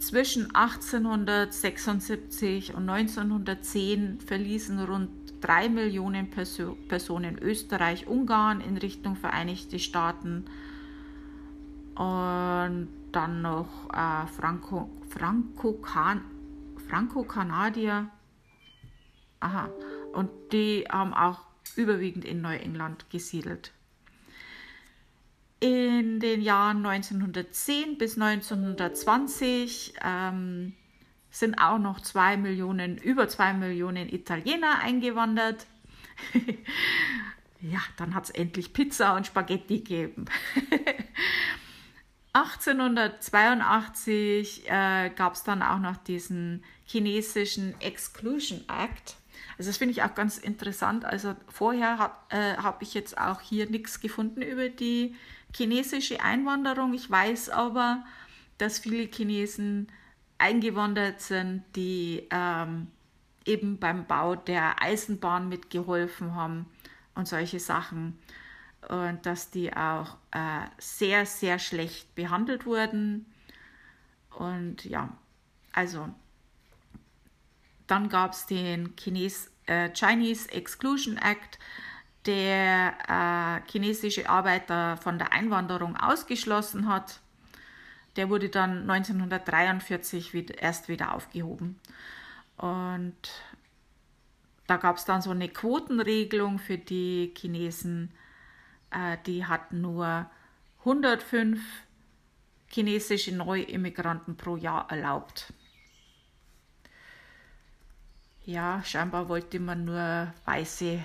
Zwischen 0.00 0.52
1876 0.54 2.74
und 2.74 2.88
1910 2.88 4.20
verließen 4.20 4.80
rund 4.80 5.10
3 5.42 5.68
Millionen 5.68 6.30
Perso 6.30 6.78
Personen 6.88 7.38
Österreich, 7.38 8.06
Ungarn 8.06 8.62
in 8.62 8.78
Richtung 8.78 9.14
Vereinigte 9.14 9.78
Staaten 9.78 10.46
und 11.96 12.88
dann 13.12 13.42
noch 13.42 13.90
äh, 13.92 14.26
Franco, 14.26 14.88
Franco, 15.10 15.78
-Kan 15.82 16.22
Franco 16.88 17.24
Kanadier. 17.24 18.08
Aha, 19.40 19.68
und 20.14 20.30
die 20.52 20.86
haben 20.90 21.12
auch 21.12 21.40
überwiegend 21.76 22.24
in 22.24 22.40
Neuengland 22.40 23.10
gesiedelt. 23.10 23.74
In 25.60 26.20
den 26.20 26.40
Jahren 26.40 26.84
1910 26.84 27.98
bis 27.98 28.18
1920 28.18 29.94
ähm, 30.02 30.74
sind 31.30 31.60
auch 31.60 31.78
noch 31.78 32.00
zwei 32.00 32.38
Millionen, 32.38 32.96
über 32.96 33.28
zwei 33.28 33.52
Millionen 33.52 34.08
Italiener 34.08 34.78
eingewandert. 34.80 35.66
ja, 37.60 37.80
dann 37.98 38.14
hat 38.14 38.24
es 38.24 38.30
endlich 38.30 38.72
Pizza 38.72 39.14
und 39.14 39.26
Spaghetti 39.26 39.80
gegeben. 39.80 40.24
1882 42.32 44.70
äh, 44.70 45.10
gab 45.10 45.34
es 45.34 45.42
dann 45.42 45.62
auch 45.62 45.78
noch 45.78 45.96
diesen 45.96 46.62
chinesischen 46.84 47.74
Exclusion 47.80 48.60
Act. 48.68 49.16
Also 49.58 49.68
das 49.68 49.78
finde 49.78 49.92
ich 49.92 50.02
auch 50.02 50.14
ganz 50.14 50.38
interessant. 50.38 51.04
Also 51.04 51.34
vorher 51.48 52.16
äh, 52.28 52.56
habe 52.56 52.82
ich 52.82 52.94
jetzt 52.94 53.18
auch 53.18 53.40
hier 53.40 53.68
nichts 53.68 54.00
gefunden 54.00 54.42
über 54.42 54.68
die 54.68 55.16
chinesische 55.54 56.20
Einwanderung. 56.22 56.94
Ich 56.94 57.10
weiß 57.10 57.50
aber, 57.50 58.04
dass 58.58 58.78
viele 58.78 59.08
Chinesen 59.10 59.88
eingewandert 60.38 61.20
sind, 61.20 61.64
die 61.76 62.26
ähm, 62.30 62.88
eben 63.44 63.78
beim 63.78 64.06
Bau 64.06 64.36
der 64.36 64.82
Eisenbahn 64.82 65.48
mitgeholfen 65.48 66.34
haben 66.34 66.66
und 67.14 67.28
solche 67.28 67.60
Sachen. 67.60 68.18
Und 68.88 69.26
dass 69.26 69.50
die 69.50 69.74
auch 69.76 70.16
äh, 70.30 70.64
sehr, 70.78 71.26
sehr 71.26 71.58
schlecht 71.58 72.14
behandelt 72.14 72.64
wurden. 72.64 73.26
Und 74.30 74.84
ja, 74.84 75.10
also 75.72 76.08
dann 77.86 78.08
gab 78.08 78.32
es 78.32 78.46
den 78.46 78.96
Chines, 78.96 79.50
äh, 79.66 79.90
Chinese 79.92 80.50
Exclusion 80.50 81.18
Act 81.18 81.58
der 82.26 82.94
äh, 83.08 83.70
chinesische 83.70 84.28
Arbeiter 84.28 84.96
von 84.98 85.18
der 85.18 85.32
Einwanderung 85.32 85.96
ausgeschlossen 85.96 86.88
hat. 86.88 87.20
Der 88.16 88.28
wurde 88.28 88.48
dann 88.48 88.90
1943 88.90 90.34
wieder, 90.34 90.58
erst 90.60 90.88
wieder 90.88 91.14
aufgehoben. 91.14 91.78
Und 92.56 93.30
da 94.66 94.76
gab 94.76 94.96
es 94.96 95.04
dann 95.04 95.22
so 95.22 95.30
eine 95.30 95.48
Quotenregelung 95.48 96.58
für 96.58 96.76
die 96.76 97.32
Chinesen. 97.36 98.12
Äh, 98.90 99.16
die 99.26 99.46
hatten 99.46 99.80
nur 99.80 100.30
105 100.80 101.60
chinesische 102.68 103.34
Neuimmigranten 103.34 104.36
pro 104.36 104.56
Jahr 104.56 104.90
erlaubt. 104.90 105.52
Ja, 108.44 108.82
scheinbar 108.84 109.28
wollte 109.28 109.60
man 109.60 109.84
nur 109.84 110.32
weiße 110.44 111.04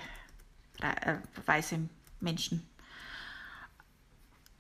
weiße 1.46 1.79
Menschen. 2.20 2.67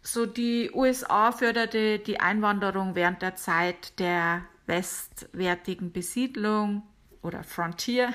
So 0.01 0.27
die 0.27 0.69
USA 0.71 1.31
förderte 1.31 1.97
die 1.97 2.19
Einwanderung 2.19 2.93
während 2.93 3.23
der 3.23 3.35
Zeit 3.35 3.97
der 3.99 4.43
westwärtigen 4.67 5.91
Besiedlung 5.91 6.83
oder 7.23 7.43
Frontier, 7.43 8.13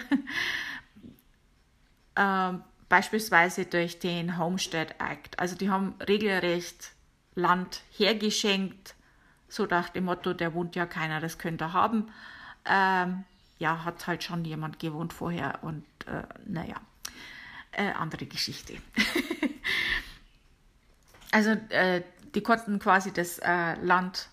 äh, 2.15 2.53
beispielsweise 2.89 3.67
durch 3.67 3.99
den 3.99 4.39
Homestead 4.39 4.95
Act. 5.01 5.39
Also 5.39 5.57
die 5.57 5.69
haben 5.69 5.97
regelrecht 6.07 6.93
Land 7.35 7.83
hergeschenkt, 7.91 8.95
so 9.49 9.67
nach 9.67 9.89
dem 9.89 10.05
Motto, 10.05 10.33
der 10.33 10.55
wohnt 10.55 10.77
ja 10.77 10.87
keiner, 10.87 11.21
das 11.21 11.39
könnte 11.39 11.65
er 11.65 11.73
haben. 11.73 12.13
Ähm, 12.67 13.25
ja, 13.59 13.85
hat 13.85 14.07
halt 14.07 14.23
schon 14.23 14.45
jemand 14.45 14.79
gewohnt 14.79 15.13
vorher 15.13 15.59
und 15.63 15.85
äh, 16.07 16.23
naja 16.47 16.77
äh, 17.73 17.93
andere 17.93 18.27
Geschichte. 18.27 18.75
also 21.33 21.51
äh, 21.71 22.03
die 22.35 22.43
konnten 22.43 22.79
quasi 22.79 23.13
das 23.13 23.39
äh, 23.39 23.75
Land 23.83 24.29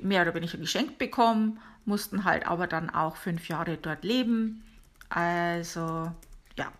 mehr 0.00 0.22
oder 0.22 0.34
weniger 0.34 0.58
geschenkt 0.58 0.98
bekommen, 0.98 1.60
mussten 1.84 2.24
halt 2.24 2.46
aber 2.46 2.66
dann 2.66 2.90
auch 2.90 3.16
fünf 3.16 3.48
Jahre 3.48 3.76
dort 3.76 4.04
leben. 4.04 4.64
Also 5.08 6.12
ja, 6.56 6.72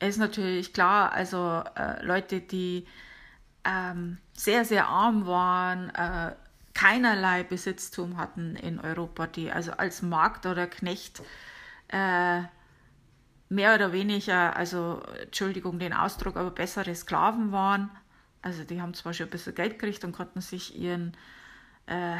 ist 0.00 0.18
natürlich 0.18 0.72
klar, 0.72 1.12
also 1.12 1.62
äh, 1.76 2.04
Leute, 2.04 2.40
die 2.40 2.86
ähm, 3.64 4.18
sehr, 4.32 4.64
sehr 4.64 4.88
arm 4.88 5.26
waren, 5.26 5.90
äh, 5.90 6.34
keinerlei 6.74 7.44
Besitztum 7.44 8.16
hatten 8.16 8.56
in 8.56 8.80
Europa, 8.80 9.26
die 9.26 9.52
also 9.52 9.72
als 9.72 10.02
Markt 10.02 10.46
oder 10.46 10.66
Knecht 10.66 11.22
äh, 11.88 12.42
mehr 13.52 13.74
oder 13.74 13.92
weniger, 13.92 14.56
also 14.56 15.02
Entschuldigung 15.20 15.78
den 15.78 15.92
Ausdruck, 15.92 16.36
aber 16.36 16.50
bessere 16.50 16.94
Sklaven 16.94 17.52
waren. 17.52 17.90
Also 18.40 18.64
die 18.64 18.80
haben 18.80 18.94
zwar 18.94 19.12
schon 19.12 19.26
ein 19.26 19.30
bisschen 19.30 19.54
Geld 19.54 19.78
gekriegt 19.78 20.04
und 20.04 20.12
konnten 20.12 20.40
sich 20.40 20.78
ihren 20.78 21.12
äh, 21.86 22.16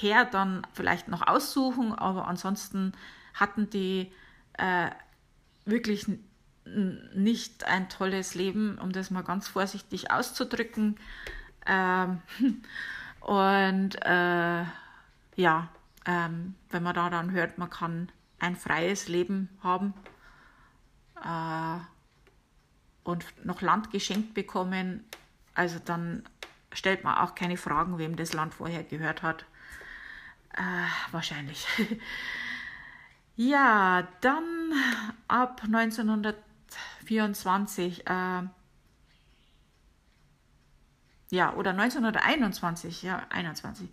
Herr 0.00 0.24
dann 0.24 0.64
vielleicht 0.72 1.08
noch 1.08 1.26
aussuchen, 1.26 1.92
aber 1.92 2.28
ansonsten 2.28 2.92
hatten 3.34 3.68
die 3.70 4.12
äh, 4.54 4.90
wirklich 5.64 6.06
nicht 6.64 7.64
ein 7.64 7.88
tolles 7.88 8.34
Leben, 8.34 8.78
um 8.78 8.92
das 8.92 9.10
mal 9.10 9.22
ganz 9.22 9.48
vorsichtig 9.48 10.12
auszudrücken. 10.12 10.96
Ähm, 11.66 12.22
und 13.20 13.96
äh, 14.04 14.64
ja, 15.34 15.68
ähm, 16.06 16.54
wenn 16.70 16.82
man 16.84 16.94
da 16.94 17.10
dann 17.10 17.32
hört, 17.32 17.58
man 17.58 17.68
kann 17.70 18.10
ein 18.38 18.54
freies 18.54 19.08
Leben 19.08 19.48
haben, 19.62 19.92
und 23.04 23.24
noch 23.44 23.60
Land 23.62 23.90
geschenkt 23.90 24.34
bekommen, 24.34 25.04
also 25.54 25.78
dann 25.84 26.22
stellt 26.72 27.04
man 27.04 27.18
auch 27.18 27.34
keine 27.34 27.56
Fragen, 27.56 27.98
wem 27.98 28.16
das 28.16 28.32
Land 28.32 28.54
vorher 28.54 28.84
gehört 28.84 29.22
hat. 29.22 29.44
Äh, 30.52 30.86
wahrscheinlich. 31.12 31.66
ja, 33.36 34.06
dann 34.20 34.72
ab 35.28 35.62
1924, 35.64 38.06
äh, 38.06 38.42
ja, 41.30 41.54
oder 41.54 41.70
1921, 41.70 43.02
ja, 43.02 43.26
21, 43.30 43.88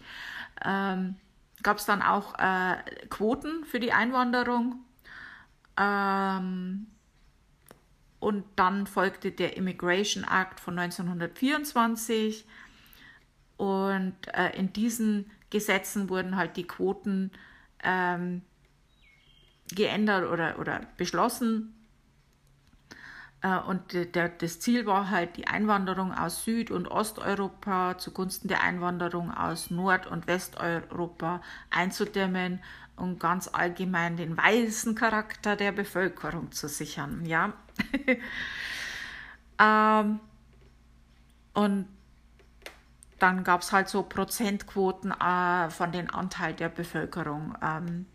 ähm, 0.64 1.16
gab 1.64 1.78
es 1.78 1.86
dann 1.86 2.02
auch 2.02 2.38
äh, 2.38 2.76
Quoten 3.10 3.66
für 3.66 3.80
die 3.80 3.94
Einwanderung. 3.94 4.84
Ähm, 5.78 6.88
und 8.24 8.46
dann 8.56 8.88
folgte 8.88 9.32
der 9.32 9.58
Immigration 9.58 10.24
Act 10.24 10.62
von 10.62 10.80
1924 10.80 12.46
und 13.58 14.16
äh, 14.34 14.58
in 14.58 14.72
diesen 14.72 15.30
Gesetzen 15.50 16.10
wurden 16.10 16.38
halt 16.38 16.56
die 16.56 16.66
Quoten 16.66 17.32
ähm, 17.84 18.42
geändert 19.76 20.32
oder, 20.32 20.58
oder 20.58 20.82
beschlossen. 20.96 21.76
Äh, 23.42 23.58
und 23.58 23.92
der, 24.16 24.30
das 24.30 24.62
Ziel 24.62 24.86
war 24.86 25.10
halt 25.10 25.36
die 25.36 25.48
Einwanderung 25.48 26.14
aus 26.14 26.46
Süd- 26.46 26.72
und 26.72 26.88
Osteuropa 26.88 27.98
zugunsten 27.98 28.48
der 28.48 28.64
Einwanderung 28.64 29.32
aus 29.32 29.70
Nord- 29.70 30.08
und 30.08 30.28
Westeuropa 30.28 31.42
einzudämmen 31.70 32.64
und 32.96 33.20
ganz 33.20 33.50
allgemein 33.50 34.16
den 34.16 34.38
weißen 34.38 34.96
Charakter 34.96 35.58
der 35.58 35.74
Bevölkerung 35.74 36.54
zu 36.54 36.70
sichern. 36.70 37.26
Ja? 37.26 37.52
ähm, 39.60 40.20
und 41.54 41.88
dann 43.20 43.44
gab 43.44 43.62
es 43.62 43.72
halt 43.72 43.88
so 43.88 44.04
Prozentquoten 44.04 45.12
äh, 45.12 45.70
von 45.70 45.92
den 45.92 46.10
Anteil 46.10 46.54
der 46.54 46.70
Bevölkerung. 46.70 47.56
Ähm, 47.62 48.06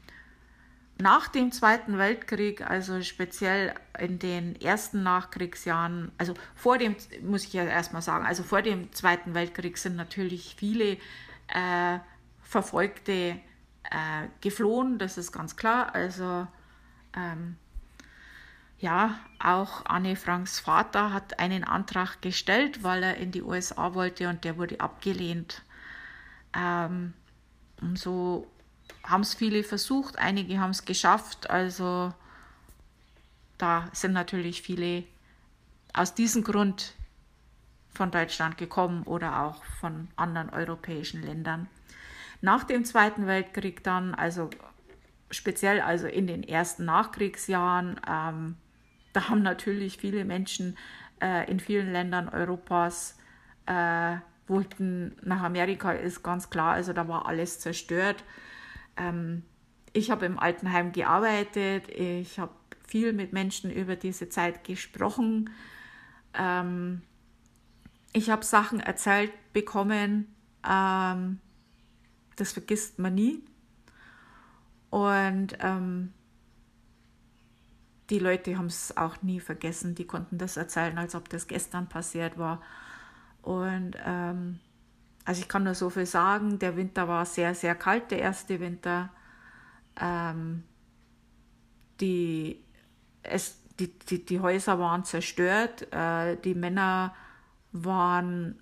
nach 1.00 1.28
dem 1.28 1.52
Zweiten 1.52 1.96
Weltkrieg, 1.96 2.68
also 2.68 3.00
speziell 3.02 3.72
in 3.98 4.18
den 4.18 4.60
ersten 4.60 5.04
Nachkriegsjahren, 5.04 6.10
also 6.18 6.34
vor 6.56 6.76
dem, 6.76 6.96
muss 7.22 7.44
ich 7.44 7.52
ja 7.52 7.64
erstmal 7.64 8.02
sagen, 8.02 8.26
also 8.26 8.42
vor 8.42 8.62
dem 8.62 8.92
Zweiten 8.92 9.32
Weltkrieg 9.32 9.78
sind 9.78 9.94
natürlich 9.96 10.56
viele 10.58 10.98
äh, 11.46 12.00
Verfolgte 12.42 13.12
äh, 13.84 14.28
geflohen, 14.40 14.98
das 14.98 15.18
ist 15.18 15.30
ganz 15.32 15.56
klar. 15.56 15.94
Also 15.94 16.46
ähm, 17.16 17.56
ja, 18.80 19.18
auch 19.40 19.84
Anne 19.86 20.14
Franks 20.16 20.60
Vater 20.60 21.12
hat 21.12 21.40
einen 21.40 21.64
Antrag 21.64 22.22
gestellt, 22.22 22.82
weil 22.84 23.02
er 23.02 23.16
in 23.16 23.32
die 23.32 23.42
USA 23.42 23.94
wollte 23.94 24.28
und 24.28 24.44
der 24.44 24.56
wurde 24.56 24.80
abgelehnt. 24.80 25.62
Ähm, 26.54 27.12
so 27.94 28.46
haben 29.02 29.22
es 29.22 29.34
viele 29.34 29.64
versucht, 29.64 30.18
einige 30.18 30.60
haben 30.60 30.70
es 30.70 30.84
geschafft. 30.84 31.50
Also 31.50 32.12
da 33.58 33.88
sind 33.92 34.12
natürlich 34.12 34.62
viele 34.62 35.04
aus 35.92 36.14
diesem 36.14 36.44
Grund 36.44 36.94
von 37.94 38.12
Deutschland 38.12 38.58
gekommen 38.58 39.02
oder 39.02 39.42
auch 39.42 39.64
von 39.80 40.08
anderen 40.14 40.50
europäischen 40.50 41.22
Ländern. 41.22 41.68
Nach 42.40 42.62
dem 42.62 42.84
Zweiten 42.84 43.26
Weltkrieg 43.26 43.82
dann, 43.82 44.14
also 44.14 44.50
speziell 45.32 45.80
also 45.80 46.06
in 46.06 46.28
den 46.28 46.44
ersten 46.44 46.84
Nachkriegsjahren, 46.84 48.00
ähm, 48.08 48.56
da 49.18 49.30
haben 49.30 49.42
natürlich 49.42 49.98
viele 49.98 50.24
Menschen 50.24 50.76
äh, 51.20 51.50
in 51.50 51.58
vielen 51.58 51.90
Ländern 51.90 52.28
Europas 52.28 53.18
äh, 53.66 54.18
wollten 54.46 55.16
nach 55.22 55.42
Amerika, 55.42 55.90
ist 55.90 56.22
ganz 56.22 56.50
klar, 56.50 56.74
also 56.74 56.92
da 56.92 57.08
war 57.08 57.26
alles 57.26 57.58
zerstört. 57.58 58.22
Ähm, 58.96 59.42
ich 59.92 60.12
habe 60.12 60.24
im 60.24 60.38
Altenheim 60.38 60.92
gearbeitet, 60.92 61.88
ich 61.88 62.38
habe 62.38 62.52
viel 62.86 63.12
mit 63.12 63.32
Menschen 63.32 63.72
über 63.72 63.96
diese 63.96 64.28
Zeit 64.28 64.62
gesprochen. 64.62 65.50
Ähm, 66.34 67.02
ich 68.12 68.30
habe 68.30 68.44
Sachen 68.44 68.78
erzählt 68.78 69.32
bekommen, 69.52 70.32
ähm, 70.64 71.40
das 72.36 72.52
vergisst 72.52 73.00
man 73.00 73.16
nie. 73.16 73.42
Und 74.90 75.58
ähm, 75.58 76.12
die 78.10 78.18
Leute 78.18 78.56
haben 78.56 78.66
es 78.66 78.96
auch 78.96 79.22
nie 79.22 79.40
vergessen. 79.40 79.94
Die 79.94 80.06
konnten 80.06 80.38
das 80.38 80.56
erzählen, 80.56 80.96
als 80.98 81.14
ob 81.14 81.28
das 81.28 81.46
gestern 81.46 81.88
passiert 81.88 82.38
war. 82.38 82.62
Und 83.42 83.96
ähm, 84.04 84.60
also 85.24 85.42
ich 85.42 85.48
kann 85.48 85.64
nur 85.64 85.74
so 85.74 85.90
viel 85.90 86.06
sagen, 86.06 86.58
der 86.58 86.76
Winter 86.76 87.06
war 87.06 87.26
sehr, 87.26 87.54
sehr 87.54 87.74
kalt, 87.74 88.10
der 88.10 88.20
erste 88.20 88.60
Winter. 88.60 89.10
Ähm, 90.00 90.64
die, 92.00 92.64
es, 93.22 93.58
die, 93.78 93.98
die, 93.98 94.24
die 94.24 94.40
Häuser 94.40 94.78
waren 94.78 95.04
zerstört, 95.04 95.92
äh, 95.92 96.36
die 96.36 96.54
Männer 96.54 97.14
waren 97.72 98.58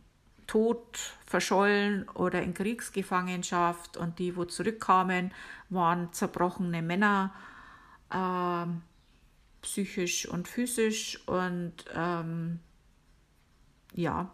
tot, 0.47 1.15
verschollen 1.27 2.09
oder 2.11 2.43
in 2.43 2.55
Kriegsgefangenschaft 2.55 3.97
und 3.97 4.19
die, 4.19 4.37
wo 4.37 4.45
zurückkamen, 4.45 5.33
waren 5.69 6.13
zerbrochene 6.13 6.83
Männer. 6.83 7.33
Ähm, 8.13 8.83
psychisch 9.67 10.27
und 10.27 10.49
physisch. 10.49 11.21
Und 11.27 11.85
ähm, 11.95 12.61
ja, 13.93 14.31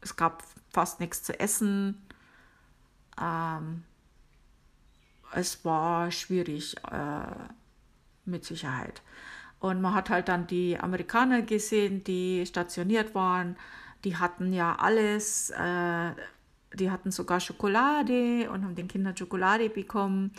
es 0.00 0.16
gab 0.16 0.42
fast 0.68 1.00
nichts 1.00 1.22
zu 1.22 1.38
essen. 1.38 2.02
Ähm, 3.20 3.84
es 5.32 5.64
war 5.64 6.10
schwierig 6.10 6.76
äh, 6.90 7.48
mit 8.24 8.44
Sicherheit. 8.44 9.00
Und 9.60 9.80
man 9.80 9.94
hat 9.94 10.10
halt 10.10 10.28
dann 10.28 10.46
die 10.46 10.78
Amerikaner 10.78 11.42
gesehen, 11.42 12.02
die 12.04 12.44
stationiert 12.44 13.14
waren. 13.14 13.56
Die 14.04 14.16
hatten 14.16 14.52
ja 14.52 14.76
alles. 14.76 15.50
Äh, 15.50 16.12
die 16.74 16.90
hatten 16.90 17.10
sogar 17.10 17.40
Schokolade 17.40 18.50
und 18.50 18.64
haben 18.64 18.74
den 18.74 18.88
Kindern 18.88 19.16
Schokolade 19.16 19.70
bekommen. 19.70 20.32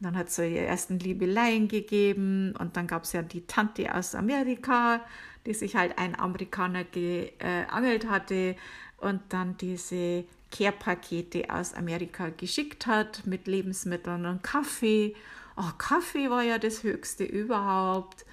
Dann 0.00 0.16
hat 0.16 0.28
es 0.28 0.36
so 0.36 0.42
ihre 0.42 0.66
ersten 0.66 0.98
Liebeleien 0.98 1.68
gegeben 1.68 2.54
und 2.58 2.76
dann 2.76 2.86
gab 2.86 3.02
es 3.04 3.12
ja 3.12 3.22
die 3.22 3.46
Tante 3.46 3.94
aus 3.94 4.14
Amerika, 4.14 5.00
die 5.44 5.54
sich 5.54 5.74
halt 5.74 5.98
ein 5.98 6.18
Amerikaner 6.18 6.84
geangelt 6.84 8.04
äh, 8.04 8.08
hatte 8.08 8.56
und 8.98 9.20
dann 9.30 9.56
diese 9.56 10.24
Care-Pakete 10.50 11.50
aus 11.50 11.74
Amerika 11.74 12.30
geschickt 12.30 12.86
hat 12.86 13.26
mit 13.26 13.46
Lebensmitteln 13.46 14.26
und 14.26 14.42
Kaffee. 14.42 15.14
Oh, 15.56 15.70
Kaffee 15.76 16.30
war 16.30 16.42
ja 16.42 16.58
das 16.58 16.82
Höchste 16.82 17.24
überhaupt 17.24 18.24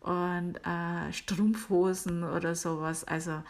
und 0.00 0.56
äh, 0.66 1.12
Strumpfhosen 1.12 2.24
oder 2.24 2.54
sowas. 2.54 3.04
Also 3.04 3.42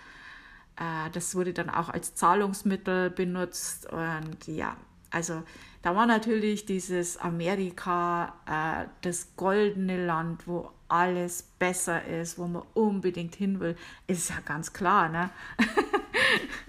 äh, 0.77 1.11
das 1.13 1.35
wurde 1.35 1.53
dann 1.53 1.71
auch 1.71 1.89
als 1.89 2.15
Zahlungsmittel 2.15 3.11
benutzt 3.11 3.91
und 3.91 4.47
ja, 4.47 4.77
also 5.13 5.43
da 5.83 5.95
war 5.95 6.07
natürlich 6.07 6.65
dieses 6.65 7.17
Amerika, 7.19 8.35
äh, 8.47 8.87
das 9.03 9.37
goldene 9.37 10.05
Land, 10.05 10.47
wo 10.47 10.71
alles 10.89 11.43
besser 11.59 12.05
ist, 12.05 12.39
wo 12.39 12.47
man 12.47 12.63
unbedingt 12.75 13.35
hin 13.35 13.61
will, 13.61 13.77
ist 14.07 14.31
ja 14.31 14.37
ganz 14.45 14.73
klar, 14.73 15.09
ne? 15.09 15.31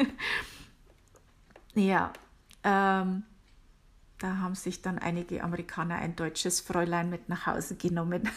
ja, 1.75 2.12
ähm, 2.63 3.23
da 4.19 4.38
haben 4.38 4.56
sich 4.56 4.82
dann 4.82 4.99
einige 4.99 5.43
Amerikaner 5.43 5.95
ein 5.95 6.15
deutsches 6.15 6.62
Fräulein 6.62 7.10
mit 7.10 7.29
nach 7.29 7.45
Hause 7.45 7.75
genommen. 7.75 8.29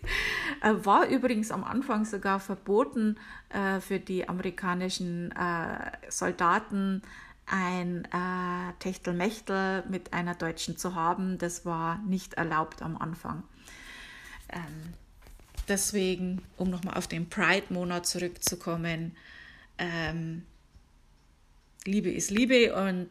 War 0.62 1.06
übrigens 1.06 1.52
am 1.52 1.64
Anfang 1.64 2.04
sogar 2.04 2.40
verboten 2.40 3.16
äh, 3.48 3.80
für 3.80 3.98
die 3.98 4.28
amerikanischen 4.28 5.32
äh, 5.32 5.92
Soldaten, 6.10 7.02
ein 7.50 8.04
äh, 8.06 8.72
Techtelmechtel 8.78 9.84
mit 9.88 10.12
einer 10.12 10.34
Deutschen 10.34 10.76
zu 10.76 10.94
haben. 10.94 11.36
Das 11.38 11.66
war 11.66 11.98
nicht 11.98 12.34
erlaubt 12.34 12.80
am 12.80 12.96
Anfang. 12.96 13.42
Ähm, 14.48 14.94
deswegen, 15.68 16.42
um 16.56 16.70
nochmal 16.70 16.96
auf 16.96 17.08
den 17.08 17.28
Pride-Monat 17.28 18.06
zurückzukommen, 18.06 19.16
ähm, 19.78 20.46
Liebe 21.84 22.10
ist 22.10 22.30
Liebe 22.30 22.74
und 22.74 23.08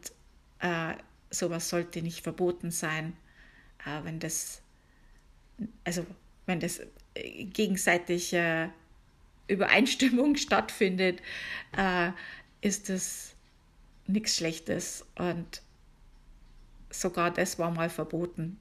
äh, 0.60 0.94
sowas 1.30 1.68
sollte 1.68 2.00
nicht 2.00 2.22
verboten 2.22 2.70
sein, 2.70 3.14
äh, 3.84 4.04
wenn 4.04 4.20
das, 4.20 4.62
also 5.84 6.06
wenn 6.46 6.60
das 6.60 6.80
äh, 7.14 7.44
gegenseitige 7.44 8.72
Übereinstimmung 9.48 10.36
stattfindet, 10.36 11.20
äh, 11.76 12.12
ist 12.62 12.88
das 12.88 13.34
nichts 14.06 14.36
Schlechtes 14.36 15.04
und 15.16 15.62
sogar 16.90 17.30
das 17.30 17.58
war 17.58 17.70
mal 17.70 17.90
verboten. 17.90 18.58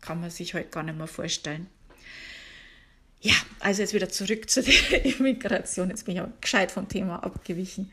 Kann 0.00 0.20
man 0.20 0.30
sich 0.30 0.54
heute 0.54 0.68
gar 0.68 0.82
nicht 0.82 0.96
mehr 0.96 1.06
vorstellen. 1.06 1.68
Ja, 3.20 3.34
also 3.58 3.82
jetzt 3.82 3.94
wieder 3.94 4.08
zurück 4.08 4.48
zu 4.48 4.62
der 4.62 5.04
Immigration. 5.04 5.90
Jetzt 5.90 6.04
bin 6.04 6.14
ich 6.14 6.20
aber 6.20 6.32
gescheit 6.40 6.70
vom 6.70 6.88
Thema 6.88 7.24
abgewichen. 7.24 7.90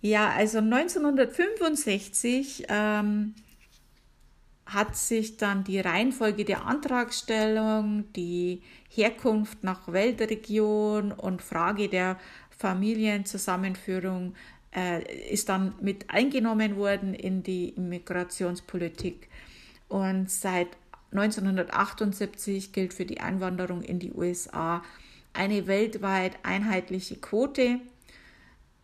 Ja, 0.00 0.30
also 0.30 0.58
1965 0.58 2.64
ähm, 2.68 3.34
hat 4.66 4.96
sich 4.96 5.36
dann 5.36 5.64
die 5.64 5.80
Reihenfolge 5.80 6.44
der 6.44 6.66
Antragstellung, 6.66 8.12
die 8.14 8.62
Herkunft 8.88 9.64
nach 9.64 9.92
Weltregion 9.92 11.10
und 11.12 11.42
Frage 11.42 11.88
der 11.88 12.18
Familienzusammenführung 12.58 14.34
äh, 14.74 15.02
ist 15.30 15.48
dann 15.48 15.74
mit 15.80 16.10
eingenommen 16.10 16.76
worden 16.76 17.14
in 17.14 17.42
die 17.42 17.70
Immigrationspolitik. 17.70 19.28
Und 19.88 20.30
seit 20.30 20.68
1978 21.12 22.72
gilt 22.72 22.94
für 22.94 23.04
die 23.04 23.20
Einwanderung 23.20 23.82
in 23.82 23.98
die 23.98 24.12
USA 24.12 24.82
eine 25.34 25.66
weltweit 25.66 26.38
einheitliche 26.42 27.16
Quote 27.16 27.80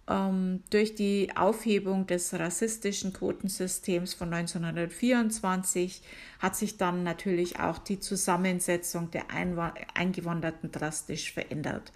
ähm, 0.08 0.62
durch 0.70 0.94
die 0.94 1.30
Aufhebung 1.36 2.06
des 2.06 2.32
rassistischen 2.32 3.12
Quotensystems 3.12 4.14
von 4.14 4.32
1924 4.32 6.02
hat 6.38 6.56
sich 6.56 6.76
dann 6.76 7.02
natürlich 7.02 7.60
auch 7.60 7.78
die 7.78 8.00
Zusammensetzung 8.00 9.10
der 9.10 9.24
Eingewanderten 9.30 10.72
drastisch 10.72 11.32
verändert. 11.32 11.92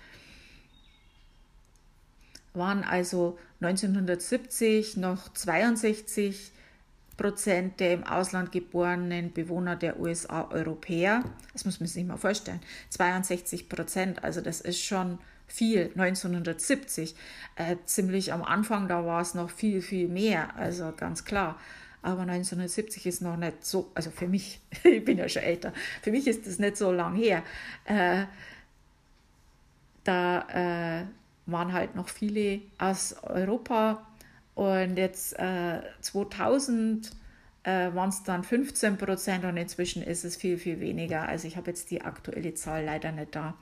Waren 2.54 2.84
also 2.84 3.38
1970 3.60 4.96
noch 4.96 5.32
62 5.32 6.52
Prozent 7.16 7.78
der 7.78 7.92
im 7.92 8.04
Ausland 8.04 8.52
geborenen 8.52 9.32
Bewohner 9.32 9.76
der 9.76 10.00
USA 10.00 10.48
Europäer. 10.50 11.22
Das 11.52 11.64
muss 11.64 11.78
man 11.78 11.86
sich 11.86 12.04
mal 12.04 12.16
vorstellen. 12.16 12.60
62 12.90 13.68
Prozent, 13.68 14.24
also 14.24 14.40
das 14.40 14.60
ist 14.60 14.82
schon 14.82 15.18
viel, 15.46 15.92
1970. 15.96 17.14
Äh, 17.56 17.76
ziemlich 17.84 18.32
am 18.32 18.42
Anfang, 18.42 18.88
da 18.88 19.04
war 19.04 19.20
es 19.20 19.34
noch 19.34 19.50
viel, 19.50 19.82
viel 19.82 20.08
mehr, 20.08 20.56
also 20.56 20.92
ganz 20.96 21.24
klar. 21.24 21.58
Aber 22.00 22.22
1970 22.22 23.06
ist 23.06 23.22
noch 23.22 23.36
nicht 23.36 23.64
so, 23.64 23.90
also 23.94 24.10
für 24.10 24.26
mich, 24.26 24.60
ich 24.82 25.04
bin 25.04 25.18
ja 25.18 25.28
schon 25.28 25.42
älter, 25.42 25.72
für 26.02 26.10
mich 26.10 26.26
ist 26.26 26.46
das 26.46 26.58
nicht 26.58 26.76
so 26.76 26.90
lang 26.90 27.14
her. 27.14 27.42
Äh, 27.84 28.24
da 30.04 31.02
äh, 31.02 31.04
waren 31.46 31.72
halt 31.72 31.94
noch 31.94 32.08
viele 32.08 32.60
aus 32.78 33.16
Europa 33.22 34.06
und 34.54 34.96
jetzt 34.96 35.36
2000 36.00 37.06
äh, 37.06 37.10
äh, 37.64 37.94
waren 37.94 38.08
es 38.08 38.22
dann 38.22 38.42
15 38.42 38.98
Prozent 38.98 39.44
und 39.44 39.56
inzwischen 39.56 40.02
ist 40.02 40.24
es 40.24 40.36
viel, 40.36 40.58
viel 40.58 40.80
weniger. 40.80 41.28
Also 41.28 41.46
ich 41.46 41.56
habe 41.56 41.70
jetzt 41.70 41.90
die 41.90 42.02
aktuelle 42.02 42.54
Zahl 42.54 42.84
leider 42.84 43.12
nicht 43.12 43.34
da. 43.34 43.54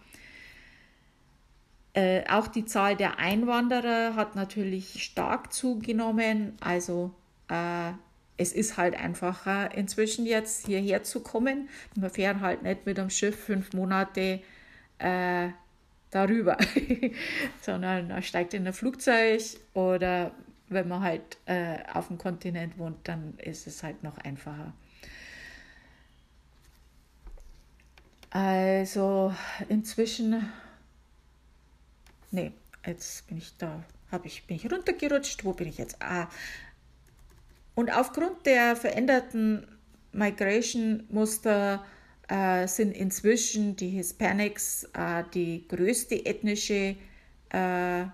Äh, 1.92 2.22
auch 2.28 2.46
die 2.46 2.64
Zahl 2.64 2.96
der 2.96 3.18
Einwanderer 3.18 4.14
hat 4.14 4.36
natürlich 4.36 5.02
stark 5.02 5.52
zugenommen. 5.52 6.56
Also 6.60 7.12
äh, 7.48 7.92
es 8.36 8.52
ist 8.52 8.78
halt 8.78 8.94
einfacher 8.94 9.74
inzwischen 9.74 10.24
jetzt 10.24 10.66
hierher 10.66 11.02
zu 11.02 11.20
kommen. 11.20 11.68
Man 11.94 12.10
fährt 12.10 12.40
halt 12.40 12.62
nicht 12.62 12.86
mit 12.86 12.96
dem 12.96 13.10
Schiff 13.10 13.36
fünf 13.38 13.72
Monate 13.74 14.40
äh, 14.98 15.48
darüber, 16.10 16.56
sondern 17.62 18.08
man 18.08 18.22
steigt 18.22 18.54
in 18.54 18.66
ein 18.66 18.72
Flugzeug 18.72 19.40
oder 19.74 20.32
wenn 20.68 20.88
man 20.88 21.02
halt 21.02 21.38
äh, 21.46 21.78
auf 21.92 22.08
dem 22.08 22.18
Kontinent 22.18 22.78
wohnt, 22.78 22.96
dann 23.08 23.34
ist 23.38 23.66
es 23.66 23.82
halt 23.82 24.02
noch 24.02 24.18
einfacher. 24.18 24.72
Also 28.30 29.34
inzwischen 29.68 30.48
Nee, 32.30 32.52
jetzt 32.86 33.26
bin 33.26 33.38
ich 33.38 33.56
da, 33.58 33.82
habe 34.12 34.26
ich, 34.26 34.46
bin 34.46 34.56
ich 34.56 34.70
runtergerutscht. 34.70 35.44
Wo 35.44 35.52
bin 35.52 35.68
ich 35.68 35.78
jetzt? 35.78 36.00
Ah. 36.00 36.28
Und 37.74 37.90
aufgrund 37.92 38.46
der 38.46 38.76
veränderten 38.76 39.66
Migration-Muster 40.12 41.84
äh, 42.30 42.68
sind 42.68 42.96
inzwischen 42.96 43.74
die 43.74 43.88
Hispanics 43.88 44.84
äh, 44.94 45.24
die 45.34 45.66
größte 45.66 46.24
ethnische 46.24 46.94
äh, 47.50 48.04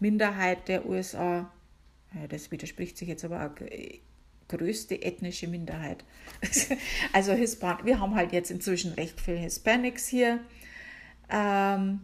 Minderheit 0.00 0.66
der 0.66 0.86
USA. 0.86 1.52
Ja, 2.14 2.26
das 2.26 2.50
widerspricht 2.50 2.96
sich 2.96 3.08
jetzt 3.08 3.24
aber 3.24 3.44
auch 3.44 3.50
größte 4.48 5.02
ethnische 5.02 5.46
Minderheit. 5.46 6.04
also 7.12 7.32
Hispan 7.32 7.78
wir 7.84 8.00
haben 8.00 8.14
halt 8.14 8.32
jetzt 8.32 8.50
inzwischen 8.50 8.94
recht 8.94 9.20
viele 9.20 9.36
Hispanics 9.36 10.08
hier. 10.08 10.40
Ähm, 11.28 12.00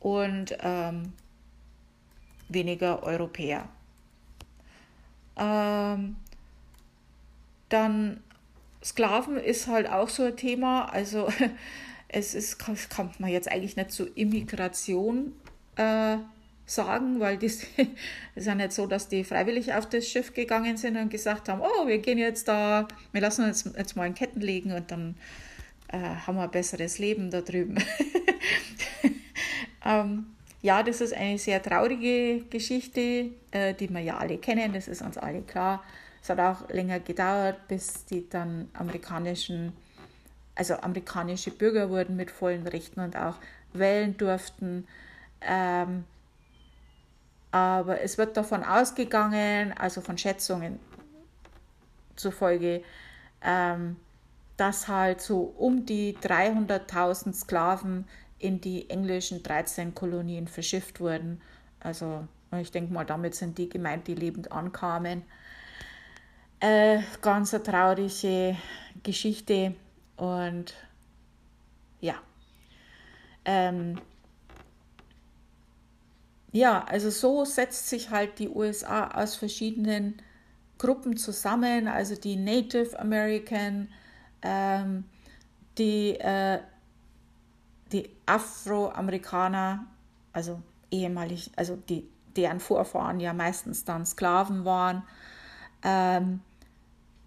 und 0.00 0.56
ähm, 0.60 1.12
weniger 2.48 3.02
Europäer. 3.04 3.68
Ähm, 5.36 6.16
dann 7.68 8.20
Sklaven 8.82 9.36
ist 9.36 9.66
halt 9.66 9.88
auch 9.88 10.08
so 10.08 10.24
ein 10.24 10.36
Thema. 10.36 10.86
Also 10.86 11.28
es 12.08 12.34
ist, 12.34 12.58
kommt 12.58 13.20
man 13.20 13.30
jetzt 13.30 13.50
eigentlich 13.50 13.76
nicht 13.76 13.92
zur 13.92 14.16
Immigration 14.16 15.32
äh, 15.76 16.16
sagen, 16.66 17.20
weil 17.20 17.38
es 17.44 17.64
ist 18.34 18.46
ja 18.46 18.54
nicht 18.54 18.72
so, 18.72 18.86
dass 18.86 19.08
die 19.08 19.24
freiwillig 19.24 19.74
auf 19.74 19.88
das 19.88 20.06
Schiff 20.06 20.32
gegangen 20.32 20.76
sind 20.76 20.96
und 20.96 21.10
gesagt 21.10 21.48
haben, 21.48 21.60
oh, 21.60 21.86
wir 21.86 21.98
gehen 21.98 22.18
jetzt 22.18 22.48
da, 22.48 22.86
wir 23.12 23.20
lassen 23.20 23.44
uns 23.44 23.64
jetzt 23.76 23.96
mal 23.96 24.06
in 24.06 24.14
Ketten 24.14 24.40
legen 24.40 24.72
und 24.72 24.90
dann 24.90 25.16
äh, 25.88 25.98
haben 25.98 26.36
wir 26.36 26.44
ein 26.44 26.50
besseres 26.50 26.98
Leben 26.98 27.30
da 27.30 27.40
drüben. 27.40 27.78
ähm, 29.84 30.26
ja, 30.62 30.82
das 30.82 31.00
ist 31.00 31.14
eine 31.14 31.38
sehr 31.38 31.62
traurige 31.62 32.44
Geschichte, 32.50 33.30
äh, 33.50 33.74
die 33.74 33.88
wir 33.88 34.00
ja 34.00 34.18
alle 34.18 34.38
kennen, 34.38 34.72
das 34.72 34.88
ist 34.88 35.02
uns 35.02 35.18
alle 35.18 35.42
klar. 35.42 35.82
Es 36.22 36.28
hat 36.28 36.38
auch 36.40 36.68
länger 36.68 37.00
gedauert, 37.00 37.66
bis 37.68 38.04
die 38.04 38.28
dann 38.28 38.68
amerikanischen, 38.74 39.72
also 40.54 40.74
amerikanische 40.74 41.50
Bürger 41.50 41.88
wurden 41.88 42.16
mit 42.16 42.30
vollen 42.30 42.66
Rechten 42.66 43.00
und 43.00 43.16
auch 43.16 43.36
wählen 43.72 44.16
durften. 44.16 44.86
Ähm, 45.40 46.04
aber 47.52 48.00
es 48.00 48.18
wird 48.18 48.36
davon 48.36 48.62
ausgegangen, 48.62 49.72
also 49.76 50.00
von 50.00 50.18
Schätzungen 50.18 50.78
zufolge, 52.16 52.82
ähm, 53.42 53.96
dass 54.56 54.88
halt 54.88 55.20
so 55.20 55.54
um 55.58 55.86
die 55.86 56.16
300.000 56.18 57.32
Sklaven 57.32 58.06
in 58.38 58.60
die 58.60 58.88
englischen 58.90 59.42
13 59.42 59.94
Kolonien 59.94 60.46
verschifft 60.46 61.00
wurden. 61.00 61.40
Also 61.80 62.26
ich 62.60 62.70
denke 62.70 62.92
mal, 62.92 63.04
damit 63.04 63.34
sind 63.34 63.58
die 63.58 63.68
gemeint, 63.68 64.06
die 64.06 64.14
lebend 64.14 64.52
ankamen. 64.52 65.22
Äh, 66.60 67.00
ganz 67.22 67.54
eine 67.54 67.62
traurige 67.62 68.54
Geschichte 69.02 69.74
und 70.16 70.74
ja. 72.00 72.16
Ähm, 73.46 73.98
ja, 76.52 76.84
also 76.84 77.08
so 77.08 77.46
setzt 77.46 77.88
sich 77.88 78.10
halt 78.10 78.38
die 78.38 78.50
USA 78.50 79.08
aus 79.08 79.36
verschiedenen 79.36 80.20
Gruppen 80.76 81.16
zusammen, 81.16 81.88
also 81.88 82.14
die 82.14 82.36
Native 82.36 82.98
American, 82.98 83.88
ähm, 84.42 85.04
die, 85.78 86.20
äh, 86.20 86.60
die 87.92 88.10
Afroamerikaner, 88.26 89.86
also 90.34 90.60
ehemalig, 90.90 91.50
also 91.56 91.76
die, 91.76 92.06
deren 92.36 92.60
Vorfahren 92.60 93.18
ja 93.18 93.32
meistens 93.32 93.86
dann 93.86 94.04
Sklaven 94.04 94.66
waren, 94.66 95.04
ähm, 95.82 96.40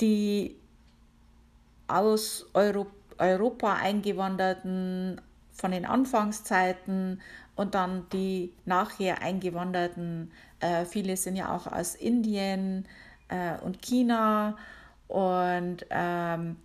die 0.04 0.60
aus 1.88 2.46
Euro 2.54 2.88
Europa 3.18 3.76
eingewanderten 3.76 5.22
von 5.54 5.72
den 5.72 5.86
Anfangszeiten 5.86 7.22
und 7.56 7.76
dann 7.76 8.10
die 8.12 8.52
nachher 8.66 9.22
eingewanderten, 9.22 10.32
äh, 10.60 10.84
viele 10.84 11.16
sind 11.16 11.36
ja 11.36 11.56
auch 11.56 11.68
aus 11.68 11.96
Indien 11.96 12.86
äh, 13.30 13.58
und 13.60 13.82
China 13.82 14.58
und 15.08 15.86
ähm, 15.89 16.58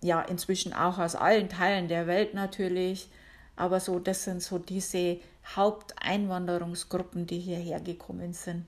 ja, 0.00 0.22
inzwischen 0.22 0.72
auch 0.72 0.98
aus 0.98 1.14
allen 1.14 1.48
Teilen 1.48 1.88
der 1.88 2.06
Welt 2.06 2.32
natürlich. 2.34 3.10
Aber 3.56 3.78
so, 3.78 3.98
das 3.98 4.24
sind 4.24 4.42
so 4.42 4.58
diese 4.58 5.18
Haupteinwanderungsgruppen, 5.54 7.26
die 7.26 7.40
hierher 7.40 7.80
gekommen 7.80 8.32
sind. 8.32 8.64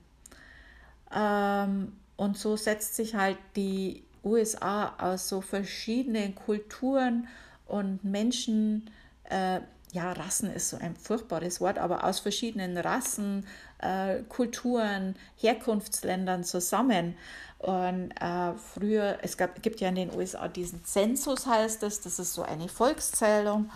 Ähm, 1.13 1.93
und 2.17 2.37
so 2.37 2.55
setzt 2.55 2.95
sich 2.95 3.15
halt 3.15 3.37
die 3.55 4.03
USA 4.23 4.93
aus 4.97 5.29
so 5.29 5.41
verschiedenen 5.41 6.35
Kulturen 6.35 7.27
und 7.67 8.03
Menschen, 8.03 8.89
äh, 9.25 9.59
ja, 9.91 10.11
Rassen 10.11 10.51
ist 10.51 10.69
so 10.69 10.77
ein 10.77 10.95
furchtbares 10.95 11.61
Wort, 11.61 11.77
aber 11.77 12.03
aus 12.03 12.19
verschiedenen 12.19 12.77
Rassen, 12.77 13.45
äh, 13.79 14.23
Kulturen, 14.27 15.15
Herkunftsländern 15.37 16.43
zusammen. 16.43 17.15
Und 17.59 18.11
äh, 18.19 18.53
früher, 18.73 19.19
es 19.21 19.37
gab, 19.37 19.61
gibt 19.61 19.79
ja 19.79 19.89
in 19.89 19.95
den 19.95 20.13
USA 20.13 20.47
diesen 20.47 20.83
Zensus, 20.83 21.45
heißt 21.45 21.83
es, 21.83 22.01
das 22.01 22.19
ist 22.19 22.33
so 22.33 22.43
eine 22.43 22.67
Volkszählung. 22.67 23.71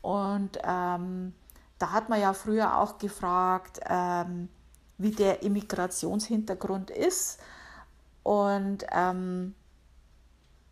Und 0.00 0.58
ähm, 0.64 1.34
da 1.78 1.92
hat 1.92 2.08
man 2.08 2.20
ja 2.20 2.32
früher 2.32 2.78
auch 2.78 2.98
gefragt, 2.98 3.80
ähm, 3.88 4.48
wie 4.96 5.10
der 5.10 5.42
Immigrationshintergrund 5.42 6.90
ist 6.90 7.38
und 8.28 8.84
ähm, 8.92 9.54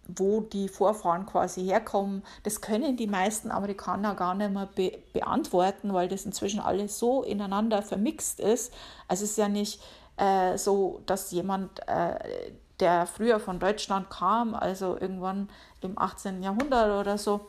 wo 0.06 0.42
die 0.42 0.68
Vorfahren 0.68 1.24
quasi 1.24 1.64
herkommen. 1.64 2.22
Das 2.42 2.60
können 2.60 2.98
die 2.98 3.06
meisten 3.06 3.50
Amerikaner 3.50 4.14
gar 4.14 4.34
nicht 4.34 4.52
mehr 4.52 4.66
be 4.66 4.98
beantworten, 5.14 5.94
weil 5.94 6.06
das 6.06 6.26
inzwischen 6.26 6.60
alles 6.60 6.98
so 6.98 7.22
ineinander 7.22 7.80
vermixt 7.80 8.40
ist. 8.40 8.74
Also 9.08 9.24
es 9.24 9.30
ist 9.30 9.38
ja 9.38 9.48
nicht 9.48 9.82
äh, 10.18 10.58
so, 10.58 11.00
dass 11.06 11.30
jemand, 11.30 11.80
äh, 11.88 12.52
der 12.78 13.06
früher 13.06 13.40
von 13.40 13.58
Deutschland 13.58 14.10
kam, 14.10 14.54
also 14.54 14.98
irgendwann 15.00 15.48
im 15.80 15.98
18. 15.98 16.42
Jahrhundert 16.42 17.00
oder 17.00 17.16
so, 17.16 17.46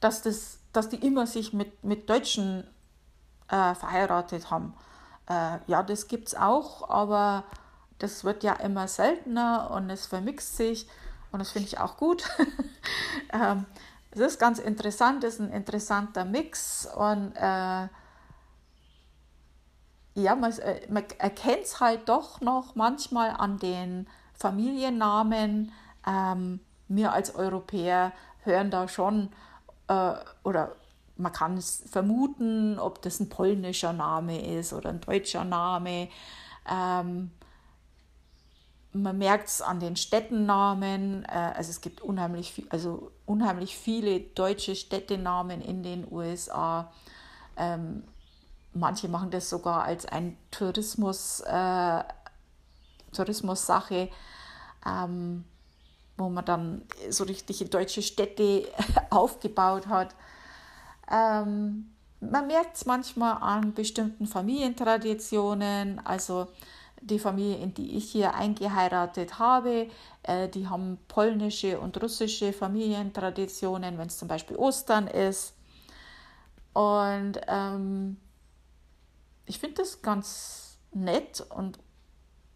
dass, 0.00 0.20
das, 0.20 0.58
dass 0.74 0.90
die 0.90 0.96
immer 0.96 1.26
sich 1.26 1.54
mit, 1.54 1.82
mit 1.82 2.10
Deutschen 2.10 2.64
äh, 3.48 3.74
verheiratet 3.74 4.50
haben. 4.50 4.74
Äh, 5.26 5.58
ja, 5.68 5.82
das 5.82 6.06
gibt 6.06 6.28
es 6.28 6.34
auch, 6.34 6.90
aber 6.90 7.44
das 8.04 8.22
wird 8.22 8.44
ja 8.44 8.52
immer 8.52 8.86
seltener 8.86 9.70
und 9.70 9.88
es 9.88 10.06
vermixt 10.06 10.58
sich 10.58 10.86
und 11.32 11.38
das 11.38 11.50
finde 11.50 11.68
ich 11.68 11.78
auch 11.78 11.96
gut. 11.96 12.24
ähm, 13.32 13.64
es 14.10 14.20
ist 14.20 14.38
ganz 14.38 14.58
interessant, 14.58 15.24
es 15.24 15.34
ist 15.34 15.40
ein 15.40 15.50
interessanter 15.50 16.26
Mix 16.26 16.86
und 16.86 17.32
äh, 17.34 17.88
ja, 20.16 20.36
man, 20.36 20.52
äh, 20.58 20.86
man 20.90 21.04
erkennt 21.18 21.64
es 21.64 21.80
halt 21.80 22.08
doch 22.08 22.42
noch 22.42 22.74
manchmal 22.74 23.30
an 23.30 23.58
den 23.58 24.06
Familiennamen. 24.34 25.72
Ähm, 26.06 26.60
wir 26.88 27.12
als 27.12 27.34
Europäer 27.34 28.12
hören 28.42 28.70
da 28.70 28.86
schon 28.86 29.30
äh, 29.88 30.12
oder 30.44 30.76
man 31.16 31.32
kann 31.32 31.56
es 31.56 31.82
vermuten, 31.90 32.78
ob 32.78 33.00
das 33.00 33.18
ein 33.18 33.30
polnischer 33.30 33.94
Name 33.94 34.58
ist 34.58 34.74
oder 34.74 34.90
ein 34.90 35.00
deutscher 35.00 35.44
Name. 35.44 36.08
Ähm, 36.70 37.30
man 38.94 39.18
merkt 39.18 39.48
es 39.48 39.60
an 39.60 39.80
den 39.80 39.96
Städtennamen. 39.96 41.24
Äh, 41.24 41.52
also 41.56 41.70
es 41.70 41.80
gibt 41.80 42.00
unheimlich, 42.00 42.52
viel, 42.52 42.66
also 42.70 43.10
unheimlich 43.26 43.76
viele 43.76 44.20
deutsche 44.20 44.76
Städtenamen 44.76 45.60
in 45.60 45.82
den 45.82 46.10
USA. 46.10 46.92
Ähm, 47.56 48.04
manche 48.72 49.08
machen 49.08 49.30
das 49.30 49.50
sogar 49.50 49.82
als 49.82 50.06
ein 50.06 50.36
Tourismus, 50.50 51.40
äh, 51.40 52.04
Tourismus-Sache, 53.12 54.10
ähm, 54.86 55.44
wo 56.16 56.28
man 56.28 56.44
dann 56.44 56.82
so 57.10 57.24
richtige 57.24 57.66
deutsche 57.66 58.02
Städte 58.02 58.68
aufgebaut 59.10 59.88
hat. 59.88 60.14
Ähm, 61.10 61.90
man 62.20 62.46
merkt 62.46 62.76
es 62.76 62.86
manchmal 62.86 63.38
an 63.42 63.74
bestimmten 63.74 64.26
Familientraditionen. 64.26 66.00
Also 66.06 66.46
die 67.06 67.18
Familie, 67.18 67.58
in 67.58 67.74
die 67.74 67.96
ich 67.96 68.10
hier 68.10 68.34
eingeheiratet 68.34 69.38
habe, 69.38 69.88
äh, 70.22 70.48
die 70.48 70.68
haben 70.68 70.98
polnische 71.08 71.78
und 71.78 72.00
russische 72.02 72.52
Familientraditionen, 72.52 73.98
wenn 73.98 74.06
es 74.06 74.18
zum 74.18 74.28
Beispiel 74.28 74.56
Ostern 74.56 75.06
ist. 75.06 75.54
Und 76.72 77.40
ähm, 77.46 78.16
ich 79.46 79.58
finde 79.58 79.76
das 79.76 80.02
ganz 80.02 80.78
nett 80.92 81.44
und, 81.50 81.78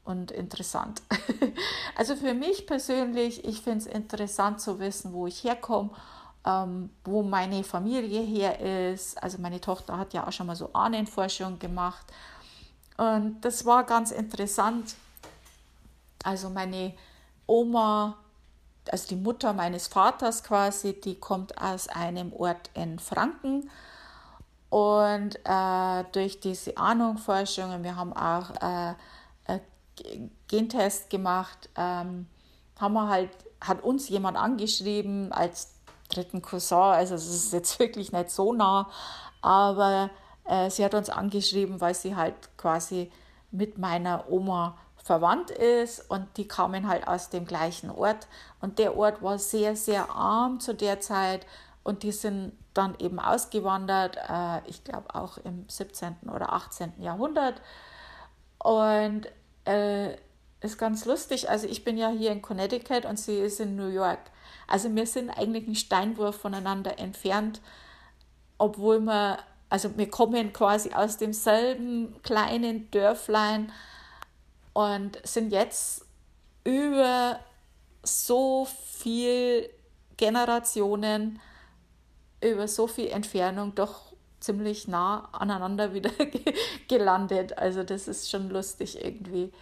und 0.04 0.30
interessant. 0.30 1.02
also 1.96 2.16
für 2.16 2.34
mich 2.34 2.66
persönlich, 2.66 3.44
ich 3.44 3.62
finde 3.62 3.78
es 3.78 3.86
interessant 3.86 4.60
zu 4.60 4.78
wissen, 4.78 5.12
wo 5.12 5.26
ich 5.26 5.44
herkomme 5.44 5.90
ähm, 6.48 6.90
wo 7.04 7.22
meine 7.22 7.62
Familie 7.62 8.22
her 8.22 8.92
ist. 8.92 9.22
Also 9.22 9.38
meine 9.38 9.60
Tochter 9.60 9.98
hat 9.98 10.14
ja 10.14 10.26
auch 10.26 10.32
schon 10.32 10.46
mal 10.46 10.56
so 10.56 10.72
Ahnenforschung 10.72 11.58
gemacht. 11.58 12.06
Und 12.98 13.40
das 13.40 13.64
war 13.64 13.84
ganz 13.84 14.10
interessant. 14.10 14.94
Also 16.22 16.50
meine 16.50 16.94
Oma, 17.46 18.18
also 18.90 19.08
die 19.08 19.16
Mutter 19.16 19.54
meines 19.54 19.86
Vaters 19.86 20.44
quasi, 20.44 21.00
die 21.00 21.14
kommt 21.14 21.56
aus 21.56 21.88
einem 21.88 22.32
Ort 22.34 22.70
in 22.74 22.98
Franken. 22.98 23.70
Und 24.68 25.38
äh, 25.44 26.04
durch 26.12 26.40
diese 26.40 26.76
Ahnungforschung, 26.76 27.82
wir 27.82 27.96
haben 27.96 28.12
auch 28.12 28.50
äh, 28.60 28.94
Gentest 30.48 31.10
gemacht, 31.10 31.68
ähm, 31.76 32.26
haben 32.78 32.94
wir 32.94 33.08
halt, 33.08 33.30
hat 33.60 33.82
uns 33.82 34.08
jemand 34.08 34.36
angeschrieben 34.36 35.32
als 35.32 35.74
dritten 36.08 36.42
Cousin, 36.42 36.78
also 36.78 37.14
es 37.14 37.28
ist 37.28 37.52
jetzt 37.52 37.78
wirklich 37.78 38.12
nicht 38.12 38.30
so 38.30 38.52
nah, 38.52 38.88
aber 39.42 40.10
äh, 40.48 40.70
sie 40.70 40.84
hat 40.84 40.94
uns 40.94 41.10
angeschrieben, 41.10 41.80
weil 41.80 41.94
sie 41.94 42.16
halt 42.16 42.34
quasi 42.56 43.10
mit 43.50 43.78
meiner 43.78 44.30
Oma 44.30 44.76
verwandt 44.96 45.50
ist 45.50 46.10
und 46.10 46.26
die 46.36 46.46
kamen 46.46 46.86
halt 46.88 47.08
aus 47.08 47.30
dem 47.30 47.46
gleichen 47.46 47.90
Ort 47.90 48.26
und 48.60 48.78
der 48.78 48.96
Ort 48.96 49.22
war 49.22 49.38
sehr, 49.38 49.74
sehr 49.74 50.10
arm 50.10 50.60
zu 50.60 50.74
der 50.74 51.00
Zeit 51.00 51.46
und 51.82 52.02
die 52.02 52.12
sind 52.12 52.52
dann 52.74 52.94
eben 52.98 53.18
ausgewandert, 53.18 54.16
äh, 54.16 54.60
ich 54.68 54.84
glaube 54.84 55.14
auch 55.14 55.38
im 55.38 55.64
17. 55.68 56.16
oder 56.32 56.52
18. 56.52 56.92
Jahrhundert. 56.98 57.60
Und 58.58 59.26
äh, 59.64 60.16
ist 60.60 60.78
ganz 60.78 61.04
lustig. 61.04 61.48
Also 61.48 61.66
ich 61.66 61.84
bin 61.84 61.96
ja 61.96 62.10
hier 62.10 62.32
in 62.32 62.42
Connecticut 62.42 63.04
und 63.04 63.18
sie 63.18 63.38
ist 63.38 63.60
in 63.60 63.76
New 63.76 63.88
York. 63.88 64.18
Also 64.66 64.94
wir 64.94 65.06
sind 65.06 65.30
eigentlich 65.30 65.66
einen 65.66 65.76
Steinwurf 65.76 66.36
voneinander 66.36 66.98
entfernt, 66.98 67.60
obwohl 68.58 69.00
wir, 69.00 69.38
also 69.70 69.96
wir 69.96 70.10
kommen 70.10 70.52
quasi 70.52 70.92
aus 70.92 71.16
demselben 71.16 72.20
kleinen 72.22 72.90
Dörflein 72.90 73.72
und 74.72 75.18
sind 75.26 75.52
jetzt 75.52 76.06
über 76.64 77.40
so 78.02 78.66
viel 78.66 79.68
Generationen, 80.16 81.40
über 82.42 82.68
so 82.68 82.86
viel 82.86 83.08
Entfernung 83.08 83.74
doch 83.74 84.08
ziemlich 84.40 84.88
nah 84.88 85.28
aneinander 85.32 85.92
wieder 85.94 86.10
gelandet. 86.88 87.58
Also 87.58 87.82
das 87.82 88.08
ist 88.08 88.30
schon 88.30 88.50
lustig 88.50 89.04
irgendwie. 89.04 89.52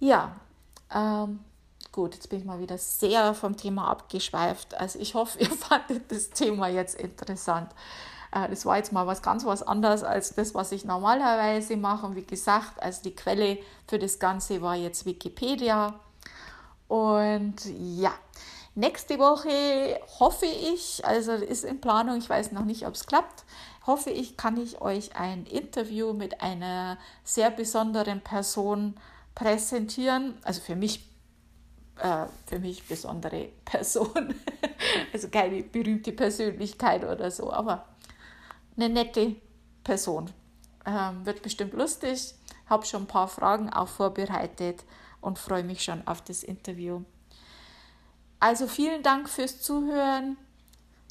Ja, 0.00 0.36
ähm, 0.92 1.40
gut, 1.92 2.14
jetzt 2.14 2.28
bin 2.28 2.40
ich 2.40 2.44
mal 2.44 2.60
wieder 2.60 2.78
sehr 2.78 3.34
vom 3.34 3.56
Thema 3.56 3.88
abgeschweift. 3.88 4.74
Also 4.74 4.98
ich 4.98 5.14
hoffe, 5.14 5.38
ihr 5.40 5.50
fandet 5.50 6.10
das 6.10 6.30
Thema 6.30 6.68
jetzt 6.68 7.00
interessant. 7.00 7.70
Äh, 8.34 8.48
das 8.48 8.66
war 8.66 8.76
jetzt 8.76 8.92
mal 8.92 9.06
was 9.06 9.22
ganz 9.22 9.44
was 9.44 9.62
anderes 9.62 10.02
als 10.02 10.34
das, 10.34 10.54
was 10.54 10.72
ich 10.72 10.84
normalerweise 10.84 11.76
mache. 11.76 12.06
Und 12.06 12.16
wie 12.16 12.24
gesagt, 12.24 12.82
also 12.82 13.02
die 13.02 13.14
Quelle 13.14 13.58
für 13.86 13.98
das 13.98 14.18
Ganze 14.18 14.60
war 14.60 14.74
jetzt 14.74 15.06
Wikipedia. 15.06 15.98
Und 16.88 17.56
ja, 17.78 18.12
nächste 18.74 19.18
Woche 19.18 20.00
hoffe 20.18 20.46
ich, 20.46 21.04
also 21.04 21.32
ist 21.32 21.64
in 21.64 21.80
Planung, 21.80 22.18
ich 22.18 22.28
weiß 22.28 22.52
noch 22.52 22.64
nicht, 22.64 22.86
ob 22.86 22.94
es 22.94 23.06
klappt, 23.06 23.44
hoffe 23.86 24.10
ich, 24.10 24.36
kann 24.36 24.56
ich 24.56 24.80
euch 24.80 25.16
ein 25.16 25.46
Interview 25.46 26.12
mit 26.12 26.40
einer 26.42 26.98
sehr 27.22 27.50
besonderen 27.50 28.20
Person 28.20 28.94
präsentieren. 29.34 30.34
Also 30.42 30.60
für 30.60 30.76
mich, 30.76 31.06
äh, 31.98 32.26
für 32.46 32.58
mich 32.58 32.86
besondere 32.86 33.48
Person. 33.64 34.34
also 35.12 35.28
keine 35.28 35.62
berühmte 35.62 36.12
Persönlichkeit 36.12 37.04
oder 37.04 37.30
so, 37.30 37.52
aber 37.52 37.86
eine 38.76 38.88
nette 38.88 39.36
Person. 39.82 40.30
Ähm, 40.86 41.24
wird 41.24 41.42
bestimmt 41.42 41.74
lustig. 41.74 42.34
Habe 42.66 42.86
schon 42.86 43.02
ein 43.02 43.08
paar 43.08 43.28
Fragen 43.28 43.70
auch 43.70 43.88
vorbereitet 43.88 44.84
und 45.20 45.38
freue 45.38 45.64
mich 45.64 45.82
schon 45.82 46.06
auf 46.06 46.22
das 46.22 46.42
Interview. 46.42 47.02
Also 48.40 48.66
vielen 48.66 49.02
Dank 49.02 49.28
fürs 49.28 49.62
Zuhören. 49.62 50.36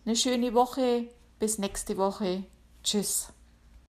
Eine 0.05 0.15
schöne 0.15 0.53
Woche. 0.53 1.07
Bis 1.39 1.57
nächste 1.57 1.97
Woche. 1.97 2.43
Tschüss. 2.83 3.33